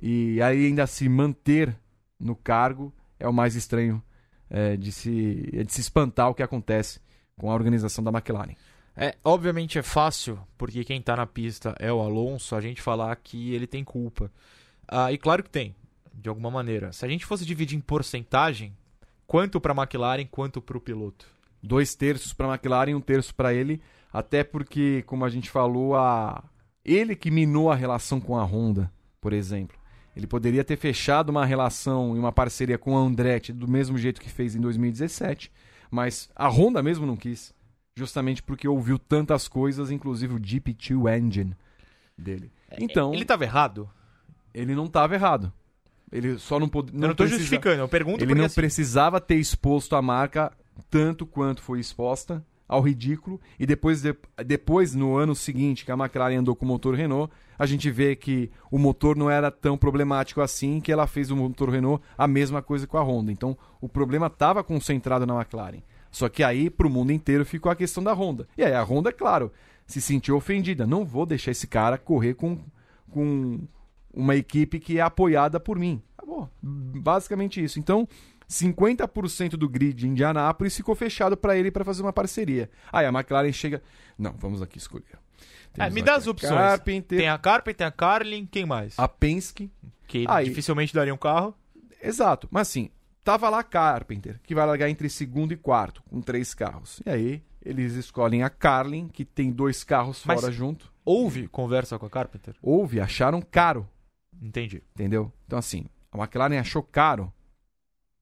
[0.00, 1.76] e aí ainda se manter
[2.18, 4.02] no cargo é o mais estranho
[4.48, 7.00] é, de, se, é de se espantar o que acontece
[7.36, 8.54] com a organização da McLaren.
[9.02, 13.16] É, obviamente é fácil, porque quem tá na pista é o Alonso, a gente falar
[13.16, 14.30] que ele tem culpa.
[14.86, 15.74] Ah, e claro que tem,
[16.12, 16.92] de alguma maneira.
[16.92, 18.76] Se a gente fosse dividir em porcentagem,
[19.26, 21.26] quanto para McLaren, quanto para o piloto?
[21.62, 23.80] Dois terços para McLaren, um terço para ele,
[24.12, 26.44] até porque, como a gente falou, a...
[26.84, 29.78] ele que minou a relação com a Honda, por exemplo.
[30.14, 34.20] Ele poderia ter fechado uma relação e uma parceria com a Andretti do mesmo jeito
[34.20, 35.50] que fez em 2017,
[35.90, 37.58] mas a Honda mesmo não quis
[38.00, 41.54] justamente porque ouviu tantas coisas, inclusive o GP2 Engine
[42.16, 42.50] dele.
[42.70, 43.88] É, então, ele estava errado?
[44.54, 45.52] Ele não estava errado.
[46.10, 46.96] Ele só não podia.
[46.96, 48.54] Eu não estou justificando, eu pergunto Ele não assim...
[48.54, 50.50] precisava ter exposto a marca
[50.90, 53.38] tanto quanto foi exposta ao ridículo.
[53.58, 57.30] E depois, de, depois, no ano seguinte, que a McLaren andou com o motor Renault,
[57.58, 61.36] a gente vê que o motor não era tão problemático assim, que ela fez o
[61.36, 63.30] motor Renault a mesma coisa com a Honda.
[63.30, 65.82] Então, o problema estava concentrado na McLaren.
[66.10, 68.48] Só que aí, para o mundo inteiro, ficou a questão da Honda.
[68.56, 69.52] E aí, a Honda, é claro,
[69.86, 70.86] se sentiu ofendida.
[70.86, 72.58] Não vou deixar esse cara correr com,
[73.10, 73.60] com
[74.12, 76.02] uma equipe que é apoiada por mim.
[76.16, 76.50] Acabou.
[76.62, 77.78] Basicamente isso.
[77.78, 78.08] Então,
[78.48, 82.68] 50% do grid de Indianápolis ficou fechado para ele para fazer uma parceria.
[82.92, 83.82] Aí a McLaren chega.
[84.18, 85.18] Não, vamos aqui escolher.
[85.78, 86.52] É, me dá as opções.
[86.52, 88.98] Carpenter, tem a Carpenter, tem a Carlin, quem mais?
[88.98, 89.70] A Penske.
[90.08, 91.54] Que aí, dificilmente daria um carro.
[92.02, 92.48] Exato.
[92.50, 92.90] Mas assim,
[93.30, 97.00] Tava lá Carpenter, que vai largar entre segundo e quarto, com três carros.
[97.06, 100.92] E aí, eles escolhem a Carlin, que tem dois carros Mas fora junto.
[101.04, 102.56] Houve conversa com a Carpenter?
[102.60, 103.88] Houve, acharam caro.
[104.42, 104.82] Entendi.
[104.96, 105.32] Entendeu?
[105.46, 107.32] Então, assim, a McLaren achou caro.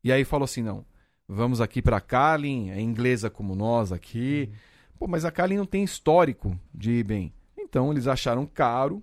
[0.04, 0.84] E aí falou assim: não,
[1.26, 4.50] vamos aqui para a Carlin, é inglesa como nós aqui.
[4.50, 4.56] Uhum.
[4.98, 7.32] Pô, mas a Carlin não tem histórico de ir bem.
[7.56, 9.02] Então, eles acharam caro,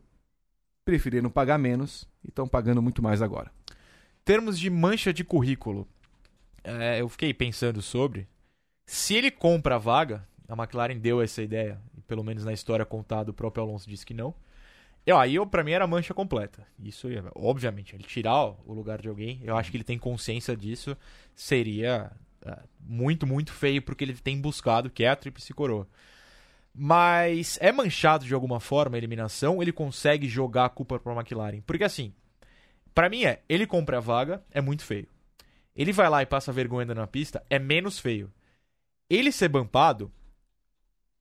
[0.86, 3.52] preferiram pagar menos e estão pagando muito mais agora
[4.26, 5.88] termos de mancha de currículo,
[6.66, 8.28] é, eu fiquei pensando sobre.
[8.86, 13.32] Se ele compra a vaga, a McLaren deu essa ideia, pelo menos na história contada,
[13.32, 14.34] o próprio Alonso disse que não.
[15.06, 16.66] Eu, aí, eu, pra mim, era mancha completa.
[16.80, 20.98] Isso, obviamente, ele tirar o lugar de alguém, eu acho que ele tem consciência disso,
[21.36, 22.12] seria
[22.44, 25.88] uh, muito, muito feio porque ele tem buscado, que é a Tríplice Coroa.
[26.74, 31.62] Mas é manchado de alguma forma a eliminação, ele consegue jogar a culpa pra McLaren.
[31.62, 32.12] Porque assim,
[32.94, 35.08] para mim é, ele compra a vaga, é muito feio.
[35.76, 38.32] Ele vai lá e passa vergonha na pista, é menos feio.
[39.10, 40.12] Ele ser bampado,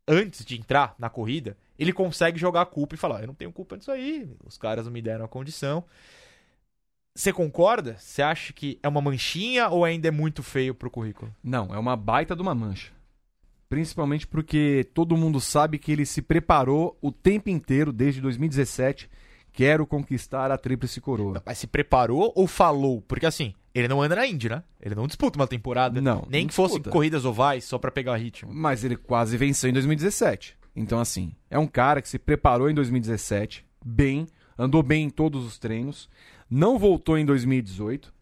[0.06, 3.52] antes de entrar na corrida, ele consegue jogar a culpa e falar: Eu não tenho
[3.52, 5.84] culpa disso aí, os caras não me deram a condição.
[7.16, 7.96] Você concorda?
[7.96, 11.34] Você acha que é uma manchinha ou ainda é muito feio pro currículo?
[11.42, 12.92] Não, é uma baita de uma mancha.
[13.68, 19.08] Principalmente porque todo mundo sabe que ele se preparou o tempo inteiro, desde 2017,
[19.54, 21.40] quero conquistar a Tríplice Coroa.
[21.46, 23.00] Mas se preparou ou falou?
[23.00, 24.62] Porque assim, ele não anda na Indy, né?
[24.80, 26.00] Ele não disputa uma temporada.
[26.00, 28.52] Não, Nem não que fosse corridas ovais só pra pegar ritmo.
[28.52, 30.56] Mas ele quase venceu em 2017.
[30.76, 34.26] Então, assim, é um cara que se preparou em 2017, bem,
[34.58, 36.10] andou bem em todos os treinos,
[36.50, 38.12] não voltou em 2018,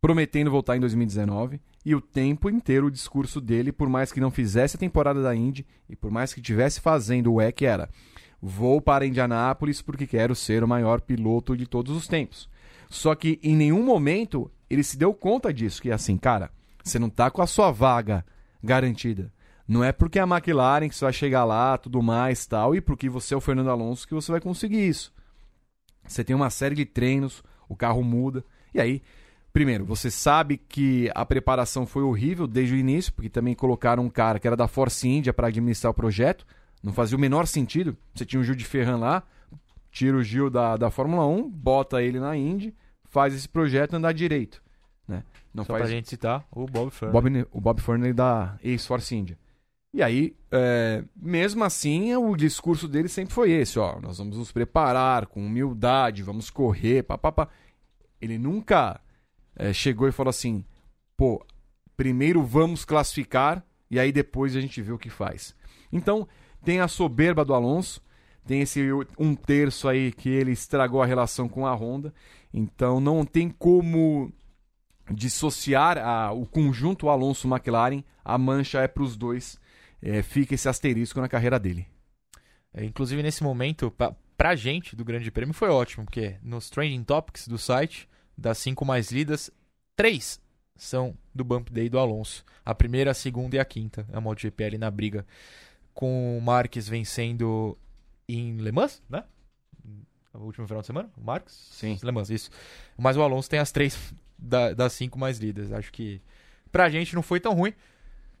[0.00, 4.30] prometendo voltar em 2019, e o tempo inteiro o discurso dele, por mais que não
[4.30, 7.88] fizesse a temporada da Indy, e por mais que estivesse fazendo o EC, era:
[8.40, 12.48] vou para Indianápolis porque quero ser o maior piloto de todos os tempos.
[12.88, 16.50] Só que em nenhum momento ele se deu conta disso, que é assim, cara,
[16.82, 18.24] você não tá com a sua vaga
[18.62, 19.32] garantida.
[19.66, 22.80] Não é porque é a McLaren que você vai chegar lá, tudo mais, tal, e
[22.80, 25.12] porque você é o Fernando Alonso que você vai conseguir isso.
[26.06, 29.02] Você tem uma série de treinos, o carro muda, e aí,
[29.52, 34.08] primeiro, você sabe que a preparação foi horrível desde o início, porque também colocaram um
[34.08, 36.46] cara que era da Force India para administrar o projeto,
[36.82, 37.96] não fazia o menor sentido.
[38.14, 39.22] Você tinha o Gil de Ferran lá,
[39.90, 42.74] tira o Gil da, da Fórmula 1, bota ele na Indy,
[43.04, 44.62] faz esse projeto andar direito.
[45.06, 45.24] Né?
[45.52, 47.12] Não Só faz pra gente citar o Bob Furner.
[47.12, 49.38] Bob, o Bob Furnley da ex-Force India.
[49.92, 54.52] E aí, é, mesmo assim, o discurso dele sempre foi esse, ó, nós vamos nos
[54.52, 57.48] preparar com humildade, vamos correr, papapá.
[58.20, 59.00] Ele nunca
[59.56, 60.62] é, chegou e falou assim,
[61.16, 61.44] pô,
[61.96, 65.56] primeiro vamos classificar e aí depois a gente vê o que faz.
[65.90, 66.28] Então,
[66.64, 68.00] tem a soberba do Alonso,
[68.46, 68.80] tem esse
[69.18, 72.12] um terço aí que ele estragou a relação com a Honda,
[72.52, 74.32] então não tem como
[75.10, 79.58] dissociar a- o conjunto Alonso-McLaren, a mancha é para os dois.
[80.00, 81.86] É, fica esse asterisco na carreira dele.
[82.72, 87.02] É, inclusive, nesse momento, pra, pra gente do Grande Prêmio foi ótimo, porque nos Trending
[87.02, 89.50] Topics do site, das cinco mais lidas,
[89.96, 90.40] três
[90.76, 92.44] são do Bump Day do Alonso.
[92.64, 94.06] A primeira, a segunda e a quinta.
[94.12, 95.26] A MotoGP ali na briga.
[95.98, 97.76] Com o Marques vencendo
[98.28, 99.24] em Le Mans, né?
[100.32, 101.10] O último final de semana?
[101.16, 101.54] O Marques?
[101.72, 101.98] Sim.
[102.00, 102.50] Le Mans, isso.
[102.96, 105.72] Mas o Alonso tem as três da- das cinco mais lidas.
[105.72, 106.20] Acho que
[106.70, 107.72] pra gente não foi tão ruim.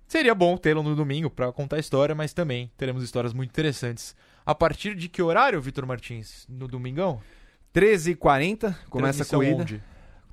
[0.06, 4.14] Seria bom tê-lo no domingo pra contar a história, mas também teremos histórias muito interessantes.
[4.46, 6.46] A partir de que horário, Vitor Martins?
[6.48, 7.20] No domingão?
[7.74, 9.62] 13h40 começa a corrida.
[9.62, 9.82] onde?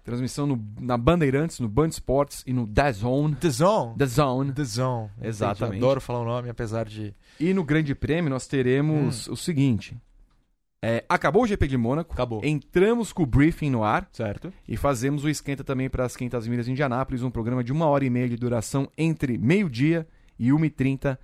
[0.06, 3.34] Transmissão no- na Bandeirantes, no Band Sports e no DAZN.
[3.41, 3.95] The Zone.
[3.97, 4.51] The Zone.
[4.53, 5.10] The Zone.
[5.22, 5.78] Exatamente.
[5.84, 7.14] Adoro falar o nome, apesar de...
[7.39, 9.97] E no Grande Prêmio nós teremos o seguinte.
[10.82, 12.14] é, acabou o GP de Mônaco.
[12.14, 12.39] Acabou.
[12.45, 14.08] Entramos com o briefing no ar.
[14.14, 14.53] Certo?
[14.68, 17.88] E fazemos o esquenta também para as 500 milhas de Indianápolis, um programa de uma
[17.88, 21.18] hora e meia de duração entre meio-dia e 1h30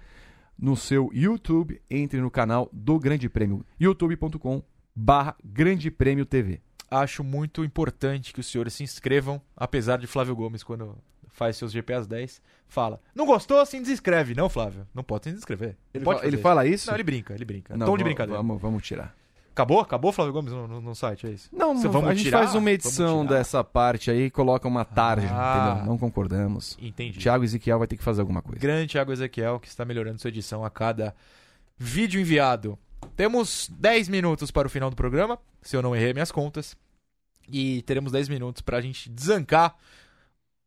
[0.57, 1.79] no seu YouTube.
[1.89, 4.63] Entre no canal do Grande Prêmio, youtube.com
[4.95, 6.59] barra Grande Prêmio TV.
[6.91, 10.97] Acho muito importante que os senhores se inscrevam, apesar de Flávio Gomes, quando
[11.29, 14.35] faz seus GP às 10, fala, não gostou, se desinscreve.
[14.35, 15.77] Não, Flávio, não pode se inscrever.
[15.93, 16.87] Ele, pode fa- ele fala isso?
[16.89, 17.77] Não, ele brinca, ele brinca.
[17.77, 18.37] Não, Tom de brincadeira.
[18.41, 19.15] Vamos, vamos tirar.
[19.53, 19.79] Acabou?
[19.79, 21.49] Acabou, Flávio Gomes, no, no- no site, é isso?
[21.53, 22.39] Não, Cê- a vamos gente tirar?
[22.39, 25.69] faz uma edição dessa parte aí e coloca uma tarde, Ah.
[25.75, 25.85] entendeu?
[25.91, 26.77] Não concordamos.
[26.81, 27.19] Entendi.
[27.19, 28.59] Thiago Ezequiel vai ter que fazer alguma coisa.
[28.59, 31.15] Grande Thiago Ezequiel, que está melhorando sua edição a cada
[31.77, 32.77] vídeo enviado.
[33.15, 36.75] Temos 10 minutos para o final do programa, se eu não errei minhas contas.
[37.47, 39.75] E teremos 10 minutos para a gente desancar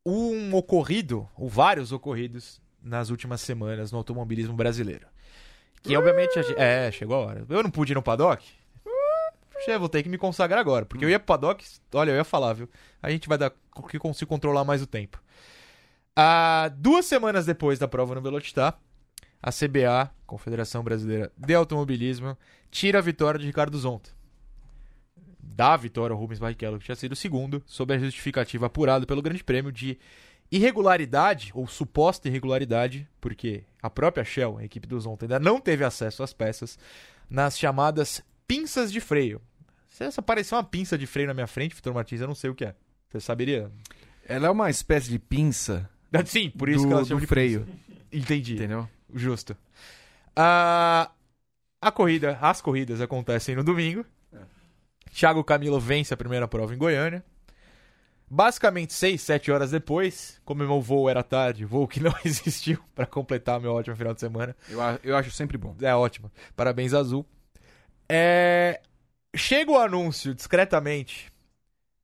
[0.05, 5.07] um ocorrido, ou vários ocorridos, nas últimas semanas no automobilismo brasileiro.
[5.83, 6.35] Que obviamente.
[6.43, 6.59] Gente...
[6.59, 7.47] É, chegou a hora.
[7.49, 8.45] Eu não pude ir no paddock?
[9.67, 10.85] Já vou ter que me consagrar agora.
[10.85, 11.65] Porque eu ia pro paddock,
[11.95, 12.69] olha, eu ia falar, viu?
[13.03, 13.53] A gente vai dar
[13.89, 15.23] que consigo controlar mais o tempo.
[16.17, 18.79] Ah, duas semanas depois da prova no Velocitar,
[19.43, 22.37] a CBA, Confederação Brasileira de Automobilismo,
[22.71, 24.11] tira a vitória de Ricardo Zonta.
[25.41, 29.07] Dá a vitória ao Rubens Barrichello, que tinha sido o segundo, sob a justificativa apurada
[29.07, 29.99] pelo Grande Prêmio de
[30.51, 35.85] irregularidade, ou suposta irregularidade, porque a própria Shell, a equipe do Zonta, ainda não teve
[35.85, 36.79] acesso às peças,
[37.29, 39.41] nas chamadas pinças de freio.
[39.89, 42.51] Se essa aparecer uma pinça de freio na minha frente, Vitor Martins, eu não sei
[42.51, 42.75] o que é.
[43.09, 43.71] Você saberia?
[44.27, 45.89] Ela é uma espécie de pinça
[46.27, 47.67] Sim, por isso do, que ela do chama de freio,
[48.13, 48.55] Entendi.
[48.55, 48.89] entendeu?
[49.13, 49.57] Justo.
[50.37, 51.11] Ah,
[51.81, 54.05] a corrida, as corridas acontecem no domingo.
[55.13, 57.25] Thiago Camilo vence a primeira prova em Goiânia.
[58.29, 63.07] Basicamente, 6, 7 horas depois, como meu voo era tarde, voo que não existiu pra
[63.07, 64.57] completar meu ótimo final de semana.
[64.69, 65.77] Eu, a- eu acho sempre bom.
[65.81, 66.31] É ótimo.
[66.57, 67.25] Parabéns, Azul.
[68.09, 68.81] É...
[69.37, 71.31] Chega o anúncio, discretamente,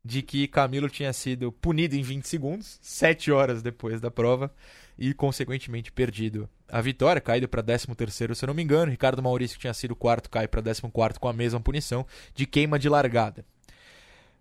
[0.05, 4.53] de que Camilo tinha sido punido em 20 segundos, 7 horas depois da prova,
[4.99, 8.91] e, consequentemente, perdido a vitória, caído para 13º, se eu não me engano.
[8.91, 12.79] Ricardo Maurício, que tinha sido quarto, cai para 14º com a mesma punição de queima
[12.79, 13.45] de largada.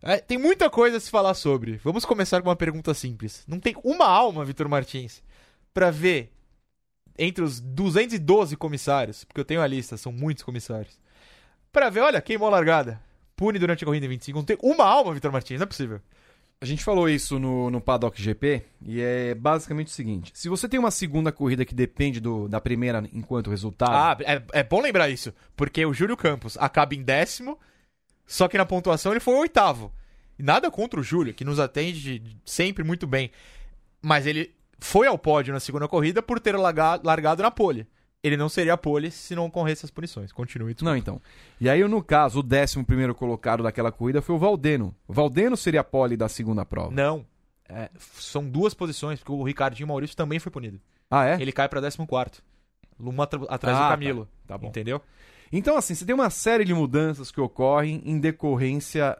[0.02, 1.78] É, tem muita coisa a se falar sobre.
[1.78, 3.44] Vamos começar com uma pergunta simples.
[3.48, 5.22] Não tem uma alma, Vitor Martins,
[5.74, 6.32] para ver
[7.18, 10.98] entre os 212 comissários, porque eu tenho a lista, são muitos comissários,
[11.72, 13.02] para ver, olha, queimou a largada.
[13.40, 14.38] Pune durante a corrida em 25.
[14.38, 16.02] Não tem uma alma, Vitor Martins, não é possível.
[16.62, 20.68] A gente falou isso no, no Paddock GP e é basicamente o seguinte: se você
[20.68, 24.82] tem uma segunda corrida que depende do, da primeira enquanto resultado, Ah, é, é bom
[24.82, 27.58] lembrar isso, porque o Júlio Campos acaba em décimo,
[28.28, 29.90] só que na pontuação ele foi oitavo.
[30.38, 33.32] Nada contra o Júlio, que nos atende sempre muito bem.
[34.02, 37.88] Mas ele foi ao pódio na segunda corrida por ter larga- largado na pole.
[38.22, 40.32] Ele não seria pole se não ocorresse as punições.
[40.34, 40.74] Continue.
[40.74, 40.92] desculpa.
[40.92, 41.22] Não, então.
[41.60, 44.94] E aí, no caso, o 11 primeiro colocado daquela corrida foi o Valdeno.
[45.08, 46.92] O Valdeno seria pole da segunda prova.
[46.94, 47.26] Não.
[47.70, 50.82] É, são duas posições, porque o Ricardinho Maurício também foi punido.
[51.10, 51.42] Ah, é?
[51.42, 52.42] Ele cai pra 14.
[53.00, 53.90] Uma atra- atrás Ah, do tá.
[53.92, 54.28] Camilo.
[54.46, 54.68] Tá bom.
[54.68, 55.02] Entendeu?
[55.52, 59.18] Então, assim, você tem uma série de mudanças que ocorrem em decorrência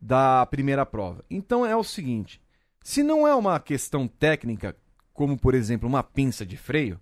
[0.00, 1.24] da primeira prova.
[1.30, 2.40] Então é o seguinte:
[2.82, 4.74] se não é uma questão técnica,
[5.14, 7.00] como por exemplo uma pinça de freio,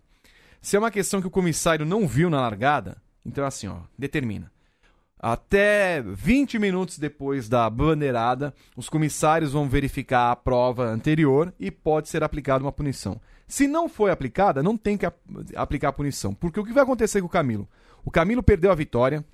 [0.65, 3.77] se é uma questão que o comissário não viu na largada, então é assim, ó,
[3.99, 4.51] determina.
[5.19, 12.09] Até 20 minutos depois da bandeirada, os comissários vão verificar a prova anterior e pode
[12.09, 13.21] ser aplicada uma punição.
[13.47, 15.17] Se não foi aplicada, não tem que ap-
[15.57, 16.35] aplicar a punição.
[16.35, 17.69] Porque o que vai acontecer com o Camilo?
[18.05, 19.25] O Camilo perdeu a vitória.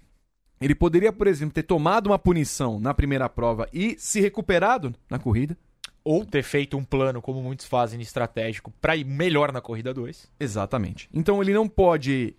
[0.61, 5.19] Ele poderia, por exemplo, ter tomado uma punição na primeira prova e se recuperado na
[5.19, 5.57] corrida.
[6.03, 10.31] Ou ter feito um plano, como muitos fazem, estratégico, pra ir melhor na corrida 2.
[10.41, 11.09] Exatamente.
[11.13, 12.35] Então ele não pode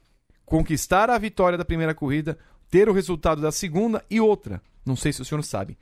[0.45, 2.37] conquistar a vitória da primeira corrida,
[2.69, 4.61] ter o resultado da segunda e outra.
[4.85, 5.77] Não sei se o senhor sabe.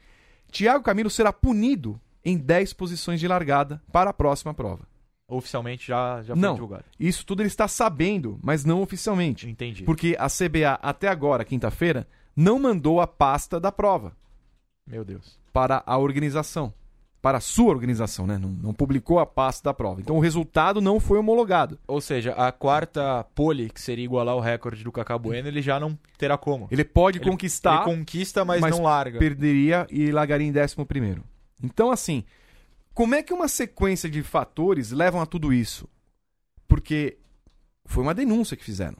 [0.51, 4.87] Thiago Camilo será punido em 10 posições de largada para a próxima prova.
[5.27, 6.55] Oficialmente já, já foi Não.
[6.55, 6.83] divulgado.
[6.99, 9.47] Isso tudo ele está sabendo, mas não oficialmente.
[9.47, 9.83] Entendi.
[9.83, 14.15] Porque a CBA, até agora, quinta-feira, não mandou a pasta da prova
[14.87, 15.39] Meu Deus.
[15.53, 16.73] para a organização.
[17.21, 18.37] Para a sua organização, né?
[18.37, 19.99] Não, não publicou a pasta da prova.
[19.99, 21.77] Então o resultado não foi homologado.
[21.85, 25.77] Ou seja, a quarta pole, que seria igualar o recorde do Cacá Bueno, ele já
[25.81, 26.69] não terá como.
[26.71, 29.19] Ele pode Ele- conquistar, Ele conquista, mas, mas não larga.
[29.19, 31.21] perderia e largaria em décimo primeiro.
[31.61, 32.23] Então, assim,
[32.93, 35.89] como é que uma sequência de fatores levam a tudo isso?
[36.69, 37.17] Porque
[37.85, 38.97] foi uma denúncia que fizeram.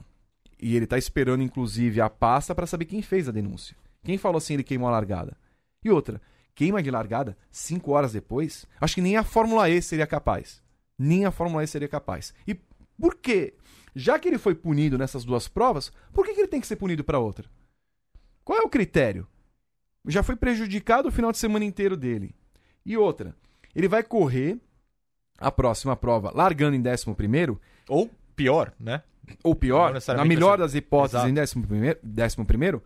[0.60, 3.74] E ele tá esperando, inclusive, a pasta para saber quem fez a denúncia.
[4.04, 5.34] Quem falou assim ele queimou a largada?
[5.82, 6.20] E outra,
[6.54, 8.66] queima de largada cinco horas depois?
[8.80, 10.62] Acho que nem a Fórmula E seria capaz.
[10.98, 12.34] Nem a Fórmula E seria capaz.
[12.46, 12.54] E
[12.98, 13.54] por quê?
[13.94, 16.76] Já que ele foi punido nessas duas provas, por que, que ele tem que ser
[16.76, 17.48] punido para outra?
[18.44, 19.26] Qual é o critério?
[20.06, 22.34] Já foi prejudicado o final de semana inteiro dele.
[22.84, 23.34] E outra,
[23.74, 24.58] ele vai correr
[25.38, 29.02] a próxima prova largando em décimo primeiro, Ou pior, né?
[29.44, 30.60] ou pior, na melhor assim.
[30.62, 31.28] das hipóteses, Exato.
[31.30, 32.82] em décimo primeiro, décimo primeiro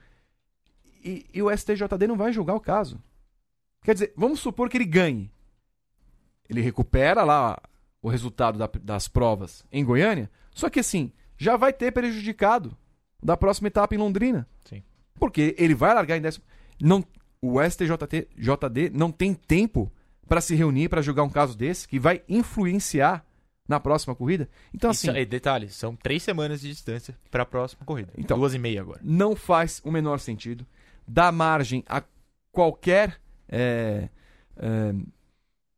[1.04, 3.00] e, e o STJD não vai julgar o caso.
[3.85, 5.30] Quer dizer, vamos supor que ele ganhe.
[6.49, 7.57] Ele recupera lá
[8.03, 12.76] o resultado da- das provas em Goiânia, só que assim, já vai ter prejudicado
[13.22, 14.49] da próxima etapa em Londrina.
[14.64, 14.82] Sim.
[15.14, 16.45] Porque ele vai largar em décimo.
[16.80, 17.05] Não,
[17.41, 19.93] o STJD JD não tem tempo
[20.26, 23.24] para se reunir para julgar um caso desse que vai influenciar
[23.68, 24.49] na próxima corrida.
[24.74, 28.12] Então, assim, e detalhe, são três semanas de distância pra próxima corrida.
[28.18, 29.01] Então- Duas e meia agora.
[29.03, 30.66] não faz o menor sentido.
[31.09, 32.03] Dá margem a
[32.53, 33.18] qualquer
[33.49, 34.09] é,
[34.57, 34.95] é,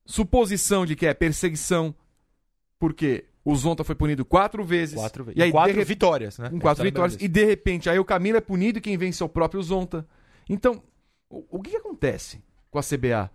[0.05, 1.95] suposição de que é perseguição,
[2.79, 4.97] porque o Zonta foi punido quatro vezes.
[4.97, 5.39] Quatro vezes.
[5.39, 6.51] E aí, quatro de vitórias, né?
[6.51, 7.17] com quatro tá vitórias.
[7.21, 10.07] E de repente, aí o Camilo é punido e quem vence é o próprio Zonta.
[10.49, 10.83] Então,
[11.31, 13.31] o, o que, que acontece com a CBA?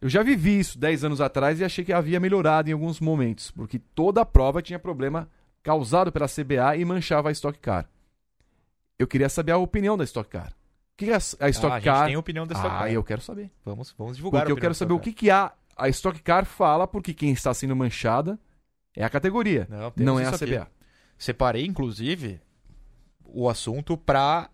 [0.00, 3.52] Eu já vivi isso 10 anos atrás e achei que havia melhorado em alguns momentos,
[3.52, 5.30] porque toda a prova tinha problema
[5.62, 7.88] causado pela CBA e manchava a Stock Car.
[8.98, 10.52] Eu queria saber a opinião da Stock Car.
[11.02, 11.36] Que que a, a disso.
[11.40, 12.06] Ah, Stock a gente Car.
[12.06, 12.92] tem a opinião da Stock ah, Car.
[12.92, 13.50] eu quero saber.
[13.64, 16.86] Vamos, vamos divulgar Porque eu quero saber o que, que a, a Stock Car fala,
[16.86, 18.38] porque quem está sendo manchada
[18.94, 20.54] é a categoria, Não, não é a isso aqui.
[20.54, 20.68] CBA.
[21.18, 22.40] Separei, inclusive,
[23.24, 24.50] o assunto pra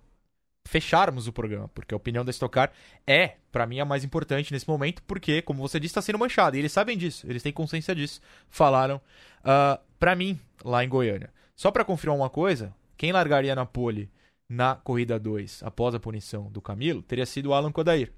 [0.67, 2.71] fecharmos o programa, porque a opinião da Stock Car
[3.07, 6.57] é, pra mim, a mais importante nesse momento, porque, como você disse, está sendo manchada.
[6.57, 8.21] E eles sabem disso, eles têm consciência disso.
[8.49, 9.01] Falaram
[9.43, 11.31] ah, pra mim, lá em Goiânia.
[11.57, 14.11] Só pra confirmar uma coisa, quem largaria na pole
[14.49, 18.13] na corrida 2, após a punição do Camilo, teria sido o Alan Kodair.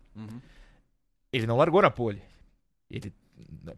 [1.33, 2.23] Ele não largou na pole.
[2.91, 3.13] Ele,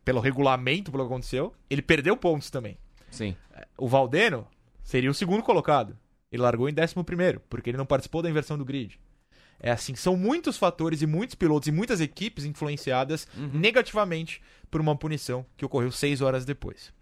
[0.05, 2.79] pelo regulamento, pelo que aconteceu, ele perdeu pontos também.
[3.11, 3.37] Sim.
[3.79, 4.47] O Valdeno
[4.83, 5.97] seria o segundo colocado.
[6.31, 8.99] Ele largou em 11 primeiro, porque ele não participou da inversão do grid.
[9.61, 14.97] É assim, são muitos fatores e muitos pilotos e muitas equipes influenciadas negativamente por uma
[14.97, 16.93] punição que ocorreu seis horas depois.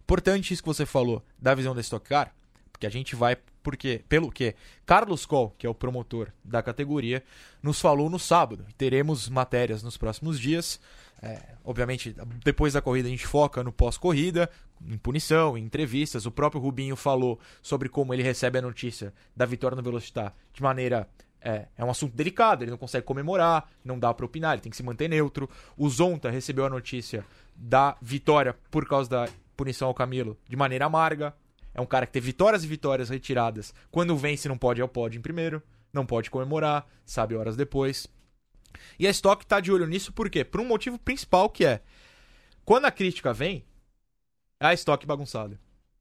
[0.00, 2.34] Importante isso que você falou da visão da Stock Car,
[2.82, 7.22] porque a gente vai porque pelo que Carlos Coll, que é o promotor da categoria,
[7.62, 8.66] nos falou no sábado.
[8.76, 10.80] Teremos matérias nos próximos dias.
[11.22, 14.50] É, obviamente, depois da corrida a gente foca no pós-corrida,
[14.84, 16.26] em punição, em entrevistas.
[16.26, 20.60] O próprio Rubinho falou sobre como ele recebe a notícia da vitória no Velocitar de
[20.60, 21.08] maneira
[21.40, 24.70] é, é um assunto delicado, ele não consegue comemorar, não dá pra opinar, ele tem
[24.70, 25.48] que se manter neutro.
[25.76, 27.24] O Zonta recebeu a notícia
[27.54, 31.32] da vitória por causa da punição ao Camilo de maneira amarga.
[31.74, 33.74] É um cara que teve vitórias e vitórias retiradas.
[33.90, 35.62] Quando vence, não pode ir ao pódio em primeiro,
[35.92, 38.06] não pode comemorar, sabe horas depois.
[38.98, 40.44] E a Stock tá de olho nisso por quê?
[40.44, 41.82] Por um motivo principal que é
[42.64, 43.64] quando a crítica vem,
[44.60, 45.58] é a Stock bagunçada.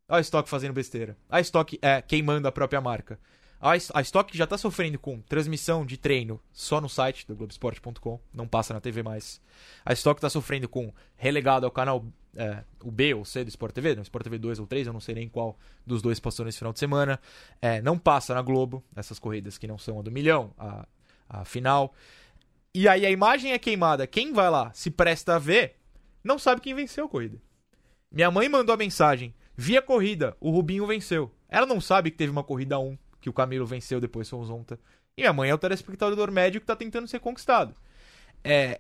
[0.08, 1.18] A Stock fazendo besteira.
[1.30, 3.20] A Stock é queimando a própria marca.
[3.60, 8.48] A, Stock já tá sofrendo com transmissão de treino só no site do Globoesporte.com, não
[8.48, 9.40] passa na TV mais.
[9.86, 12.04] A Stock tá sofrendo com relegado ao canal
[12.36, 14.94] é, o B ou C do Sport TV, no Sport TV 2 ou 3, eu
[14.94, 17.20] não sei nem qual dos dois passou nesse final de semana.
[17.62, 20.88] É, não passa na Globo, essas corridas que não são a do milhão, a,
[21.30, 21.94] a final.
[22.74, 24.08] E aí a imagem é queimada.
[24.08, 25.76] Quem vai lá, se presta a ver,
[26.24, 27.38] não sabe quem venceu a corrida.
[28.12, 31.32] Minha mãe mandou a mensagem: vi a corrida, o Rubinho venceu.
[31.50, 34.46] Ela não sabe que teve uma corrida 1 que o Camilo venceu depois com o
[34.46, 34.80] Zonta.
[35.18, 37.76] E minha mãe é o telespectador médio que tá tentando ser conquistado.
[38.44, 38.80] É.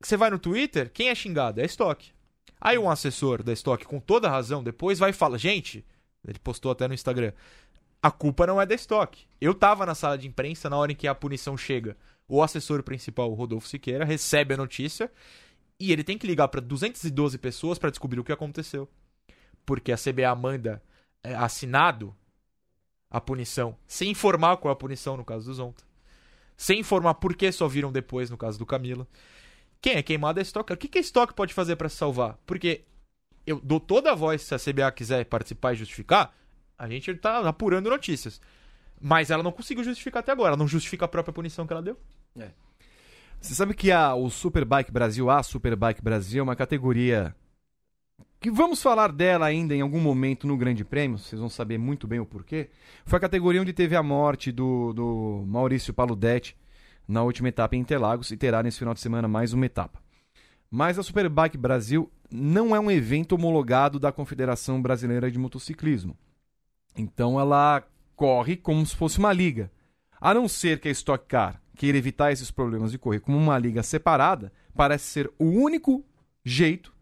[0.00, 1.60] Você vai no Twitter, quem é xingado?
[1.60, 2.12] É a Stock.
[2.60, 5.84] Aí um assessor da Stock, com toda razão, depois vai e fala: gente,
[6.26, 7.32] ele postou até no Instagram.
[8.02, 9.26] A culpa não é da Stock.
[9.40, 11.96] Eu tava na sala de imprensa na hora em que a punição chega.
[12.28, 15.10] O assessor principal, o Rodolfo Siqueira, recebe a notícia
[15.78, 18.88] e ele tem que ligar para 212 pessoas para descobrir o que aconteceu.
[19.64, 20.82] Porque a CBA manda
[21.22, 22.14] é, assinado
[23.10, 25.84] a punição, sem informar qual é a punição no caso do Zonta.
[26.56, 29.06] Sem informar por que só viram depois no caso do Camilo.
[29.80, 30.72] Quem é queimado é Stock.
[30.72, 32.38] O que, que a Stock pode fazer para se salvar?
[32.46, 32.84] Porque
[33.46, 36.34] eu dou toda a voz se a CBA quiser participar e justificar,
[36.78, 38.40] a gente tá apurando notícias.
[39.00, 40.50] Mas ela não conseguiu justificar até agora.
[40.50, 41.98] Ela não justifica a própria punição que ela deu.
[43.40, 47.34] Você sabe que a, o Superbike Brasil, a Superbike Brasil, é uma categoria
[48.40, 52.06] que vamos falar dela ainda em algum momento no Grande Prêmio, vocês vão saber muito
[52.06, 52.70] bem o porquê.
[53.04, 56.56] Foi a categoria onde teve a morte do, do Maurício Paludetti
[57.06, 60.00] na última etapa em Interlagos e terá nesse final de semana mais uma etapa.
[60.70, 66.16] Mas a Superbike Brasil não é um evento homologado da Confederação Brasileira de Motociclismo.
[66.96, 67.82] Então ela
[68.14, 69.70] corre como se fosse uma liga.
[70.20, 73.58] A não ser que a Stock Car queira evitar esses problemas de correr como uma
[73.58, 76.04] liga separada, parece ser o único
[76.42, 76.92] jeito,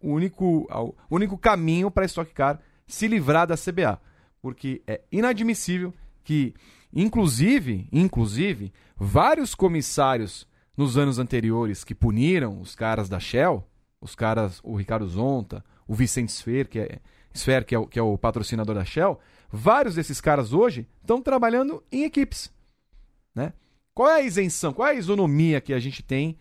[0.00, 4.00] o único, o único caminho para a Stock Car se livrar da CBA.
[4.40, 5.92] Porque é inadmissível
[6.22, 6.54] que,
[6.92, 13.64] inclusive, inclusive, vários comissários nos anos anteriores que puniram os caras da Shell,
[14.00, 17.00] os caras, o Ricardo Zonta, o Vicente Sfer, que é,
[17.34, 19.18] Sfer, que é, o, que é o patrocinador da Shell,
[19.50, 22.52] vários desses caras hoje estão trabalhando em equipes.
[23.34, 23.52] Né?
[23.94, 24.72] Qual é a isenção?
[24.72, 26.38] Qual é a isonomia que a gente tem?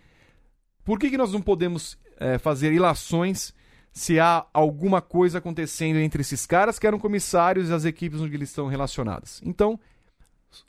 [0.84, 3.54] Por que, que nós não podemos é, fazer ilações
[3.92, 8.36] se há alguma coisa acontecendo entre esses caras que eram comissários e as equipes onde
[8.36, 9.42] eles estão relacionadas?
[9.44, 9.80] Então,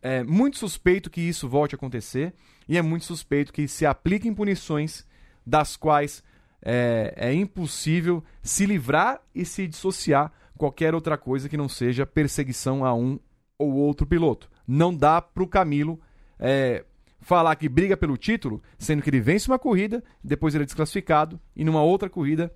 [0.03, 2.35] é muito suspeito que isso volte a acontecer
[2.69, 5.07] e é muito suspeito que se apliquem punições
[5.47, 6.23] das quais
[6.63, 12.85] é, é impossível se livrar e se dissociar qualquer outra coisa que não seja perseguição
[12.85, 13.19] a um
[13.59, 14.51] ou outro piloto.
[14.67, 16.01] Não dá para o Camilo
[16.39, 16.85] é,
[17.21, 21.41] falar que briga pelo título, sendo que ele vence uma corrida, depois ele é desclassificado
[21.57, 22.53] e numa outra corrida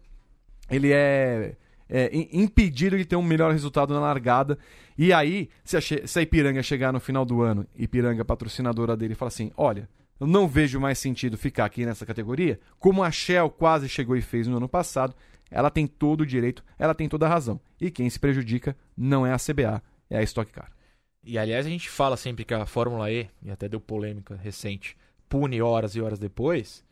[0.70, 1.56] ele é,
[1.94, 4.58] é impedido de ter um melhor resultado na largada.
[4.96, 9.14] E aí, se a, se a Ipiranga chegar no final do ano, Ipiranga patrocinadora dele,
[9.14, 9.86] fala assim: olha,
[10.18, 14.22] eu não vejo mais sentido ficar aqui nessa categoria, como a Shell quase chegou e
[14.22, 15.14] fez no ano passado,
[15.50, 17.60] ela tem todo o direito, ela tem toda a razão.
[17.78, 20.72] E quem se prejudica não é a CBA, é a Stock Car.
[21.22, 24.96] E aliás, a gente fala sempre que a Fórmula E, e até deu polêmica recente,
[25.28, 26.82] pune horas e horas depois.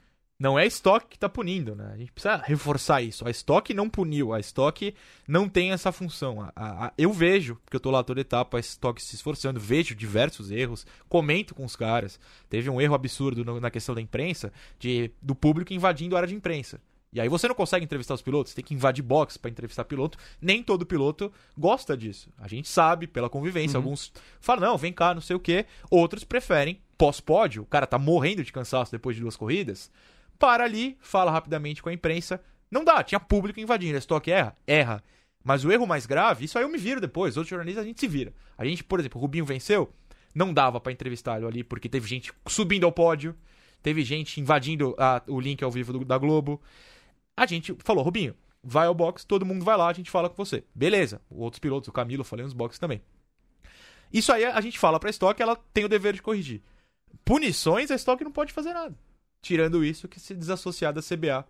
[0.41, 1.91] Não é a Stock que está punindo, né?
[1.93, 3.29] A gente precisa reforçar isso.
[3.29, 4.95] A Stock não puniu, a Stock
[5.29, 6.41] não tem essa função.
[6.41, 9.61] A, a, a, eu vejo, porque eu estou lá toda etapa, a Stock se esforçando,
[9.61, 12.19] vejo diversos erros, comento com os caras.
[12.49, 16.29] Teve um erro absurdo no, na questão da imprensa, de, do público invadindo a área
[16.29, 16.81] de imprensa.
[17.13, 20.17] E aí você não consegue entrevistar os pilotos, tem que invadir box para entrevistar piloto.
[20.41, 22.31] Nem todo piloto gosta disso.
[22.39, 23.79] A gente sabe pela convivência.
[23.79, 23.85] Uhum.
[23.85, 24.11] Alguns
[24.41, 25.67] falam, não, vem cá, não sei o quê.
[25.91, 27.63] Outros preferem pós-pódio.
[27.63, 29.91] O cara tá morrendo de cansaço depois de duas corridas.
[30.41, 32.43] Para ali, fala rapidamente com a imprensa.
[32.71, 33.97] Não dá, tinha público invadindo.
[33.97, 34.57] A estoque erra?
[34.67, 35.05] Erra.
[35.45, 37.37] Mas o erro mais grave, isso aí eu me viro depois.
[37.37, 38.33] Outros jornalistas a gente se vira.
[38.57, 39.93] A gente, por exemplo, o Rubinho venceu,
[40.35, 43.37] não dava para entrevistá-lo ali, porque teve gente subindo ao pódio,
[43.83, 46.61] teve gente invadindo a, o link ao vivo do, da Globo.
[47.37, 50.37] A gente falou, Rubinho, vai ao box, todo mundo vai lá, a gente fala com
[50.37, 50.65] você.
[50.75, 51.21] Beleza.
[51.31, 53.03] Outros pilotos, o Camilo, falei nos boxes também.
[54.13, 56.63] Isso aí a gente fala pra estoque, ela tem o dever de corrigir.
[57.25, 58.97] Punições, a estoque não pode fazer nada.
[59.43, 61.47] Tirando isso, que se desassociar da CBA.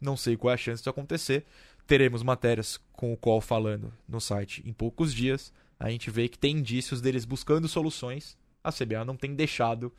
[0.00, 1.44] Não sei qual é a chance disso acontecer.
[1.86, 5.52] Teremos matérias com o qual falando no site em poucos dias.
[5.78, 8.36] A gente vê que tem indícios deles buscando soluções.
[8.62, 9.92] A CBA não tem deixado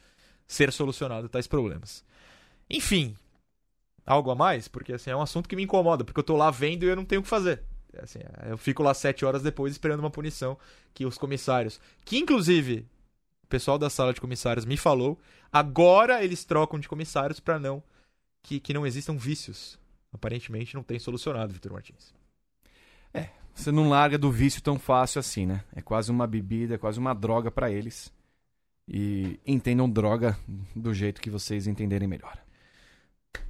[0.47, 2.03] ser solucionado tais problemas.
[2.69, 3.15] Enfim,
[4.05, 4.67] algo a mais?
[4.67, 6.95] Porque assim, é um assunto que me incomoda, porque eu tô lá vendo e eu
[6.95, 7.63] não tenho o que fazer.
[7.97, 10.57] Assim, eu fico lá sete horas depois esperando uma punição
[10.93, 12.85] que os comissários, que inclusive
[13.49, 15.17] o pessoal da sala de comissários me falou,
[15.51, 17.81] agora eles trocam de comissários para não
[18.43, 19.79] que, que não existam vícios.
[20.13, 22.13] Aparentemente não tem solucionado, Vitor Martins.
[23.11, 25.63] É, você não larga do vício tão fácil assim, né?
[25.75, 28.13] É quase uma bebida, é quase uma droga para eles.
[28.87, 30.37] E entendam droga
[30.75, 32.37] do jeito que vocês entenderem melhor.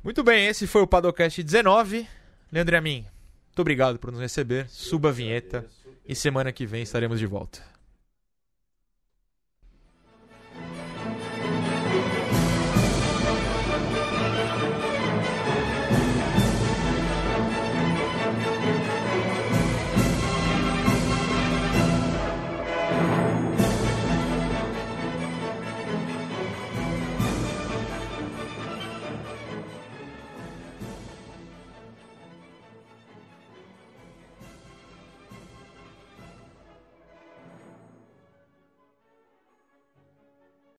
[0.01, 2.07] Muito bem, esse foi o Padocast 19.
[2.53, 3.05] Leandro Amin,
[3.47, 4.69] muito obrigado por nos receber.
[4.69, 5.65] Suba a vinheta
[6.05, 7.78] e semana que vem estaremos de volta.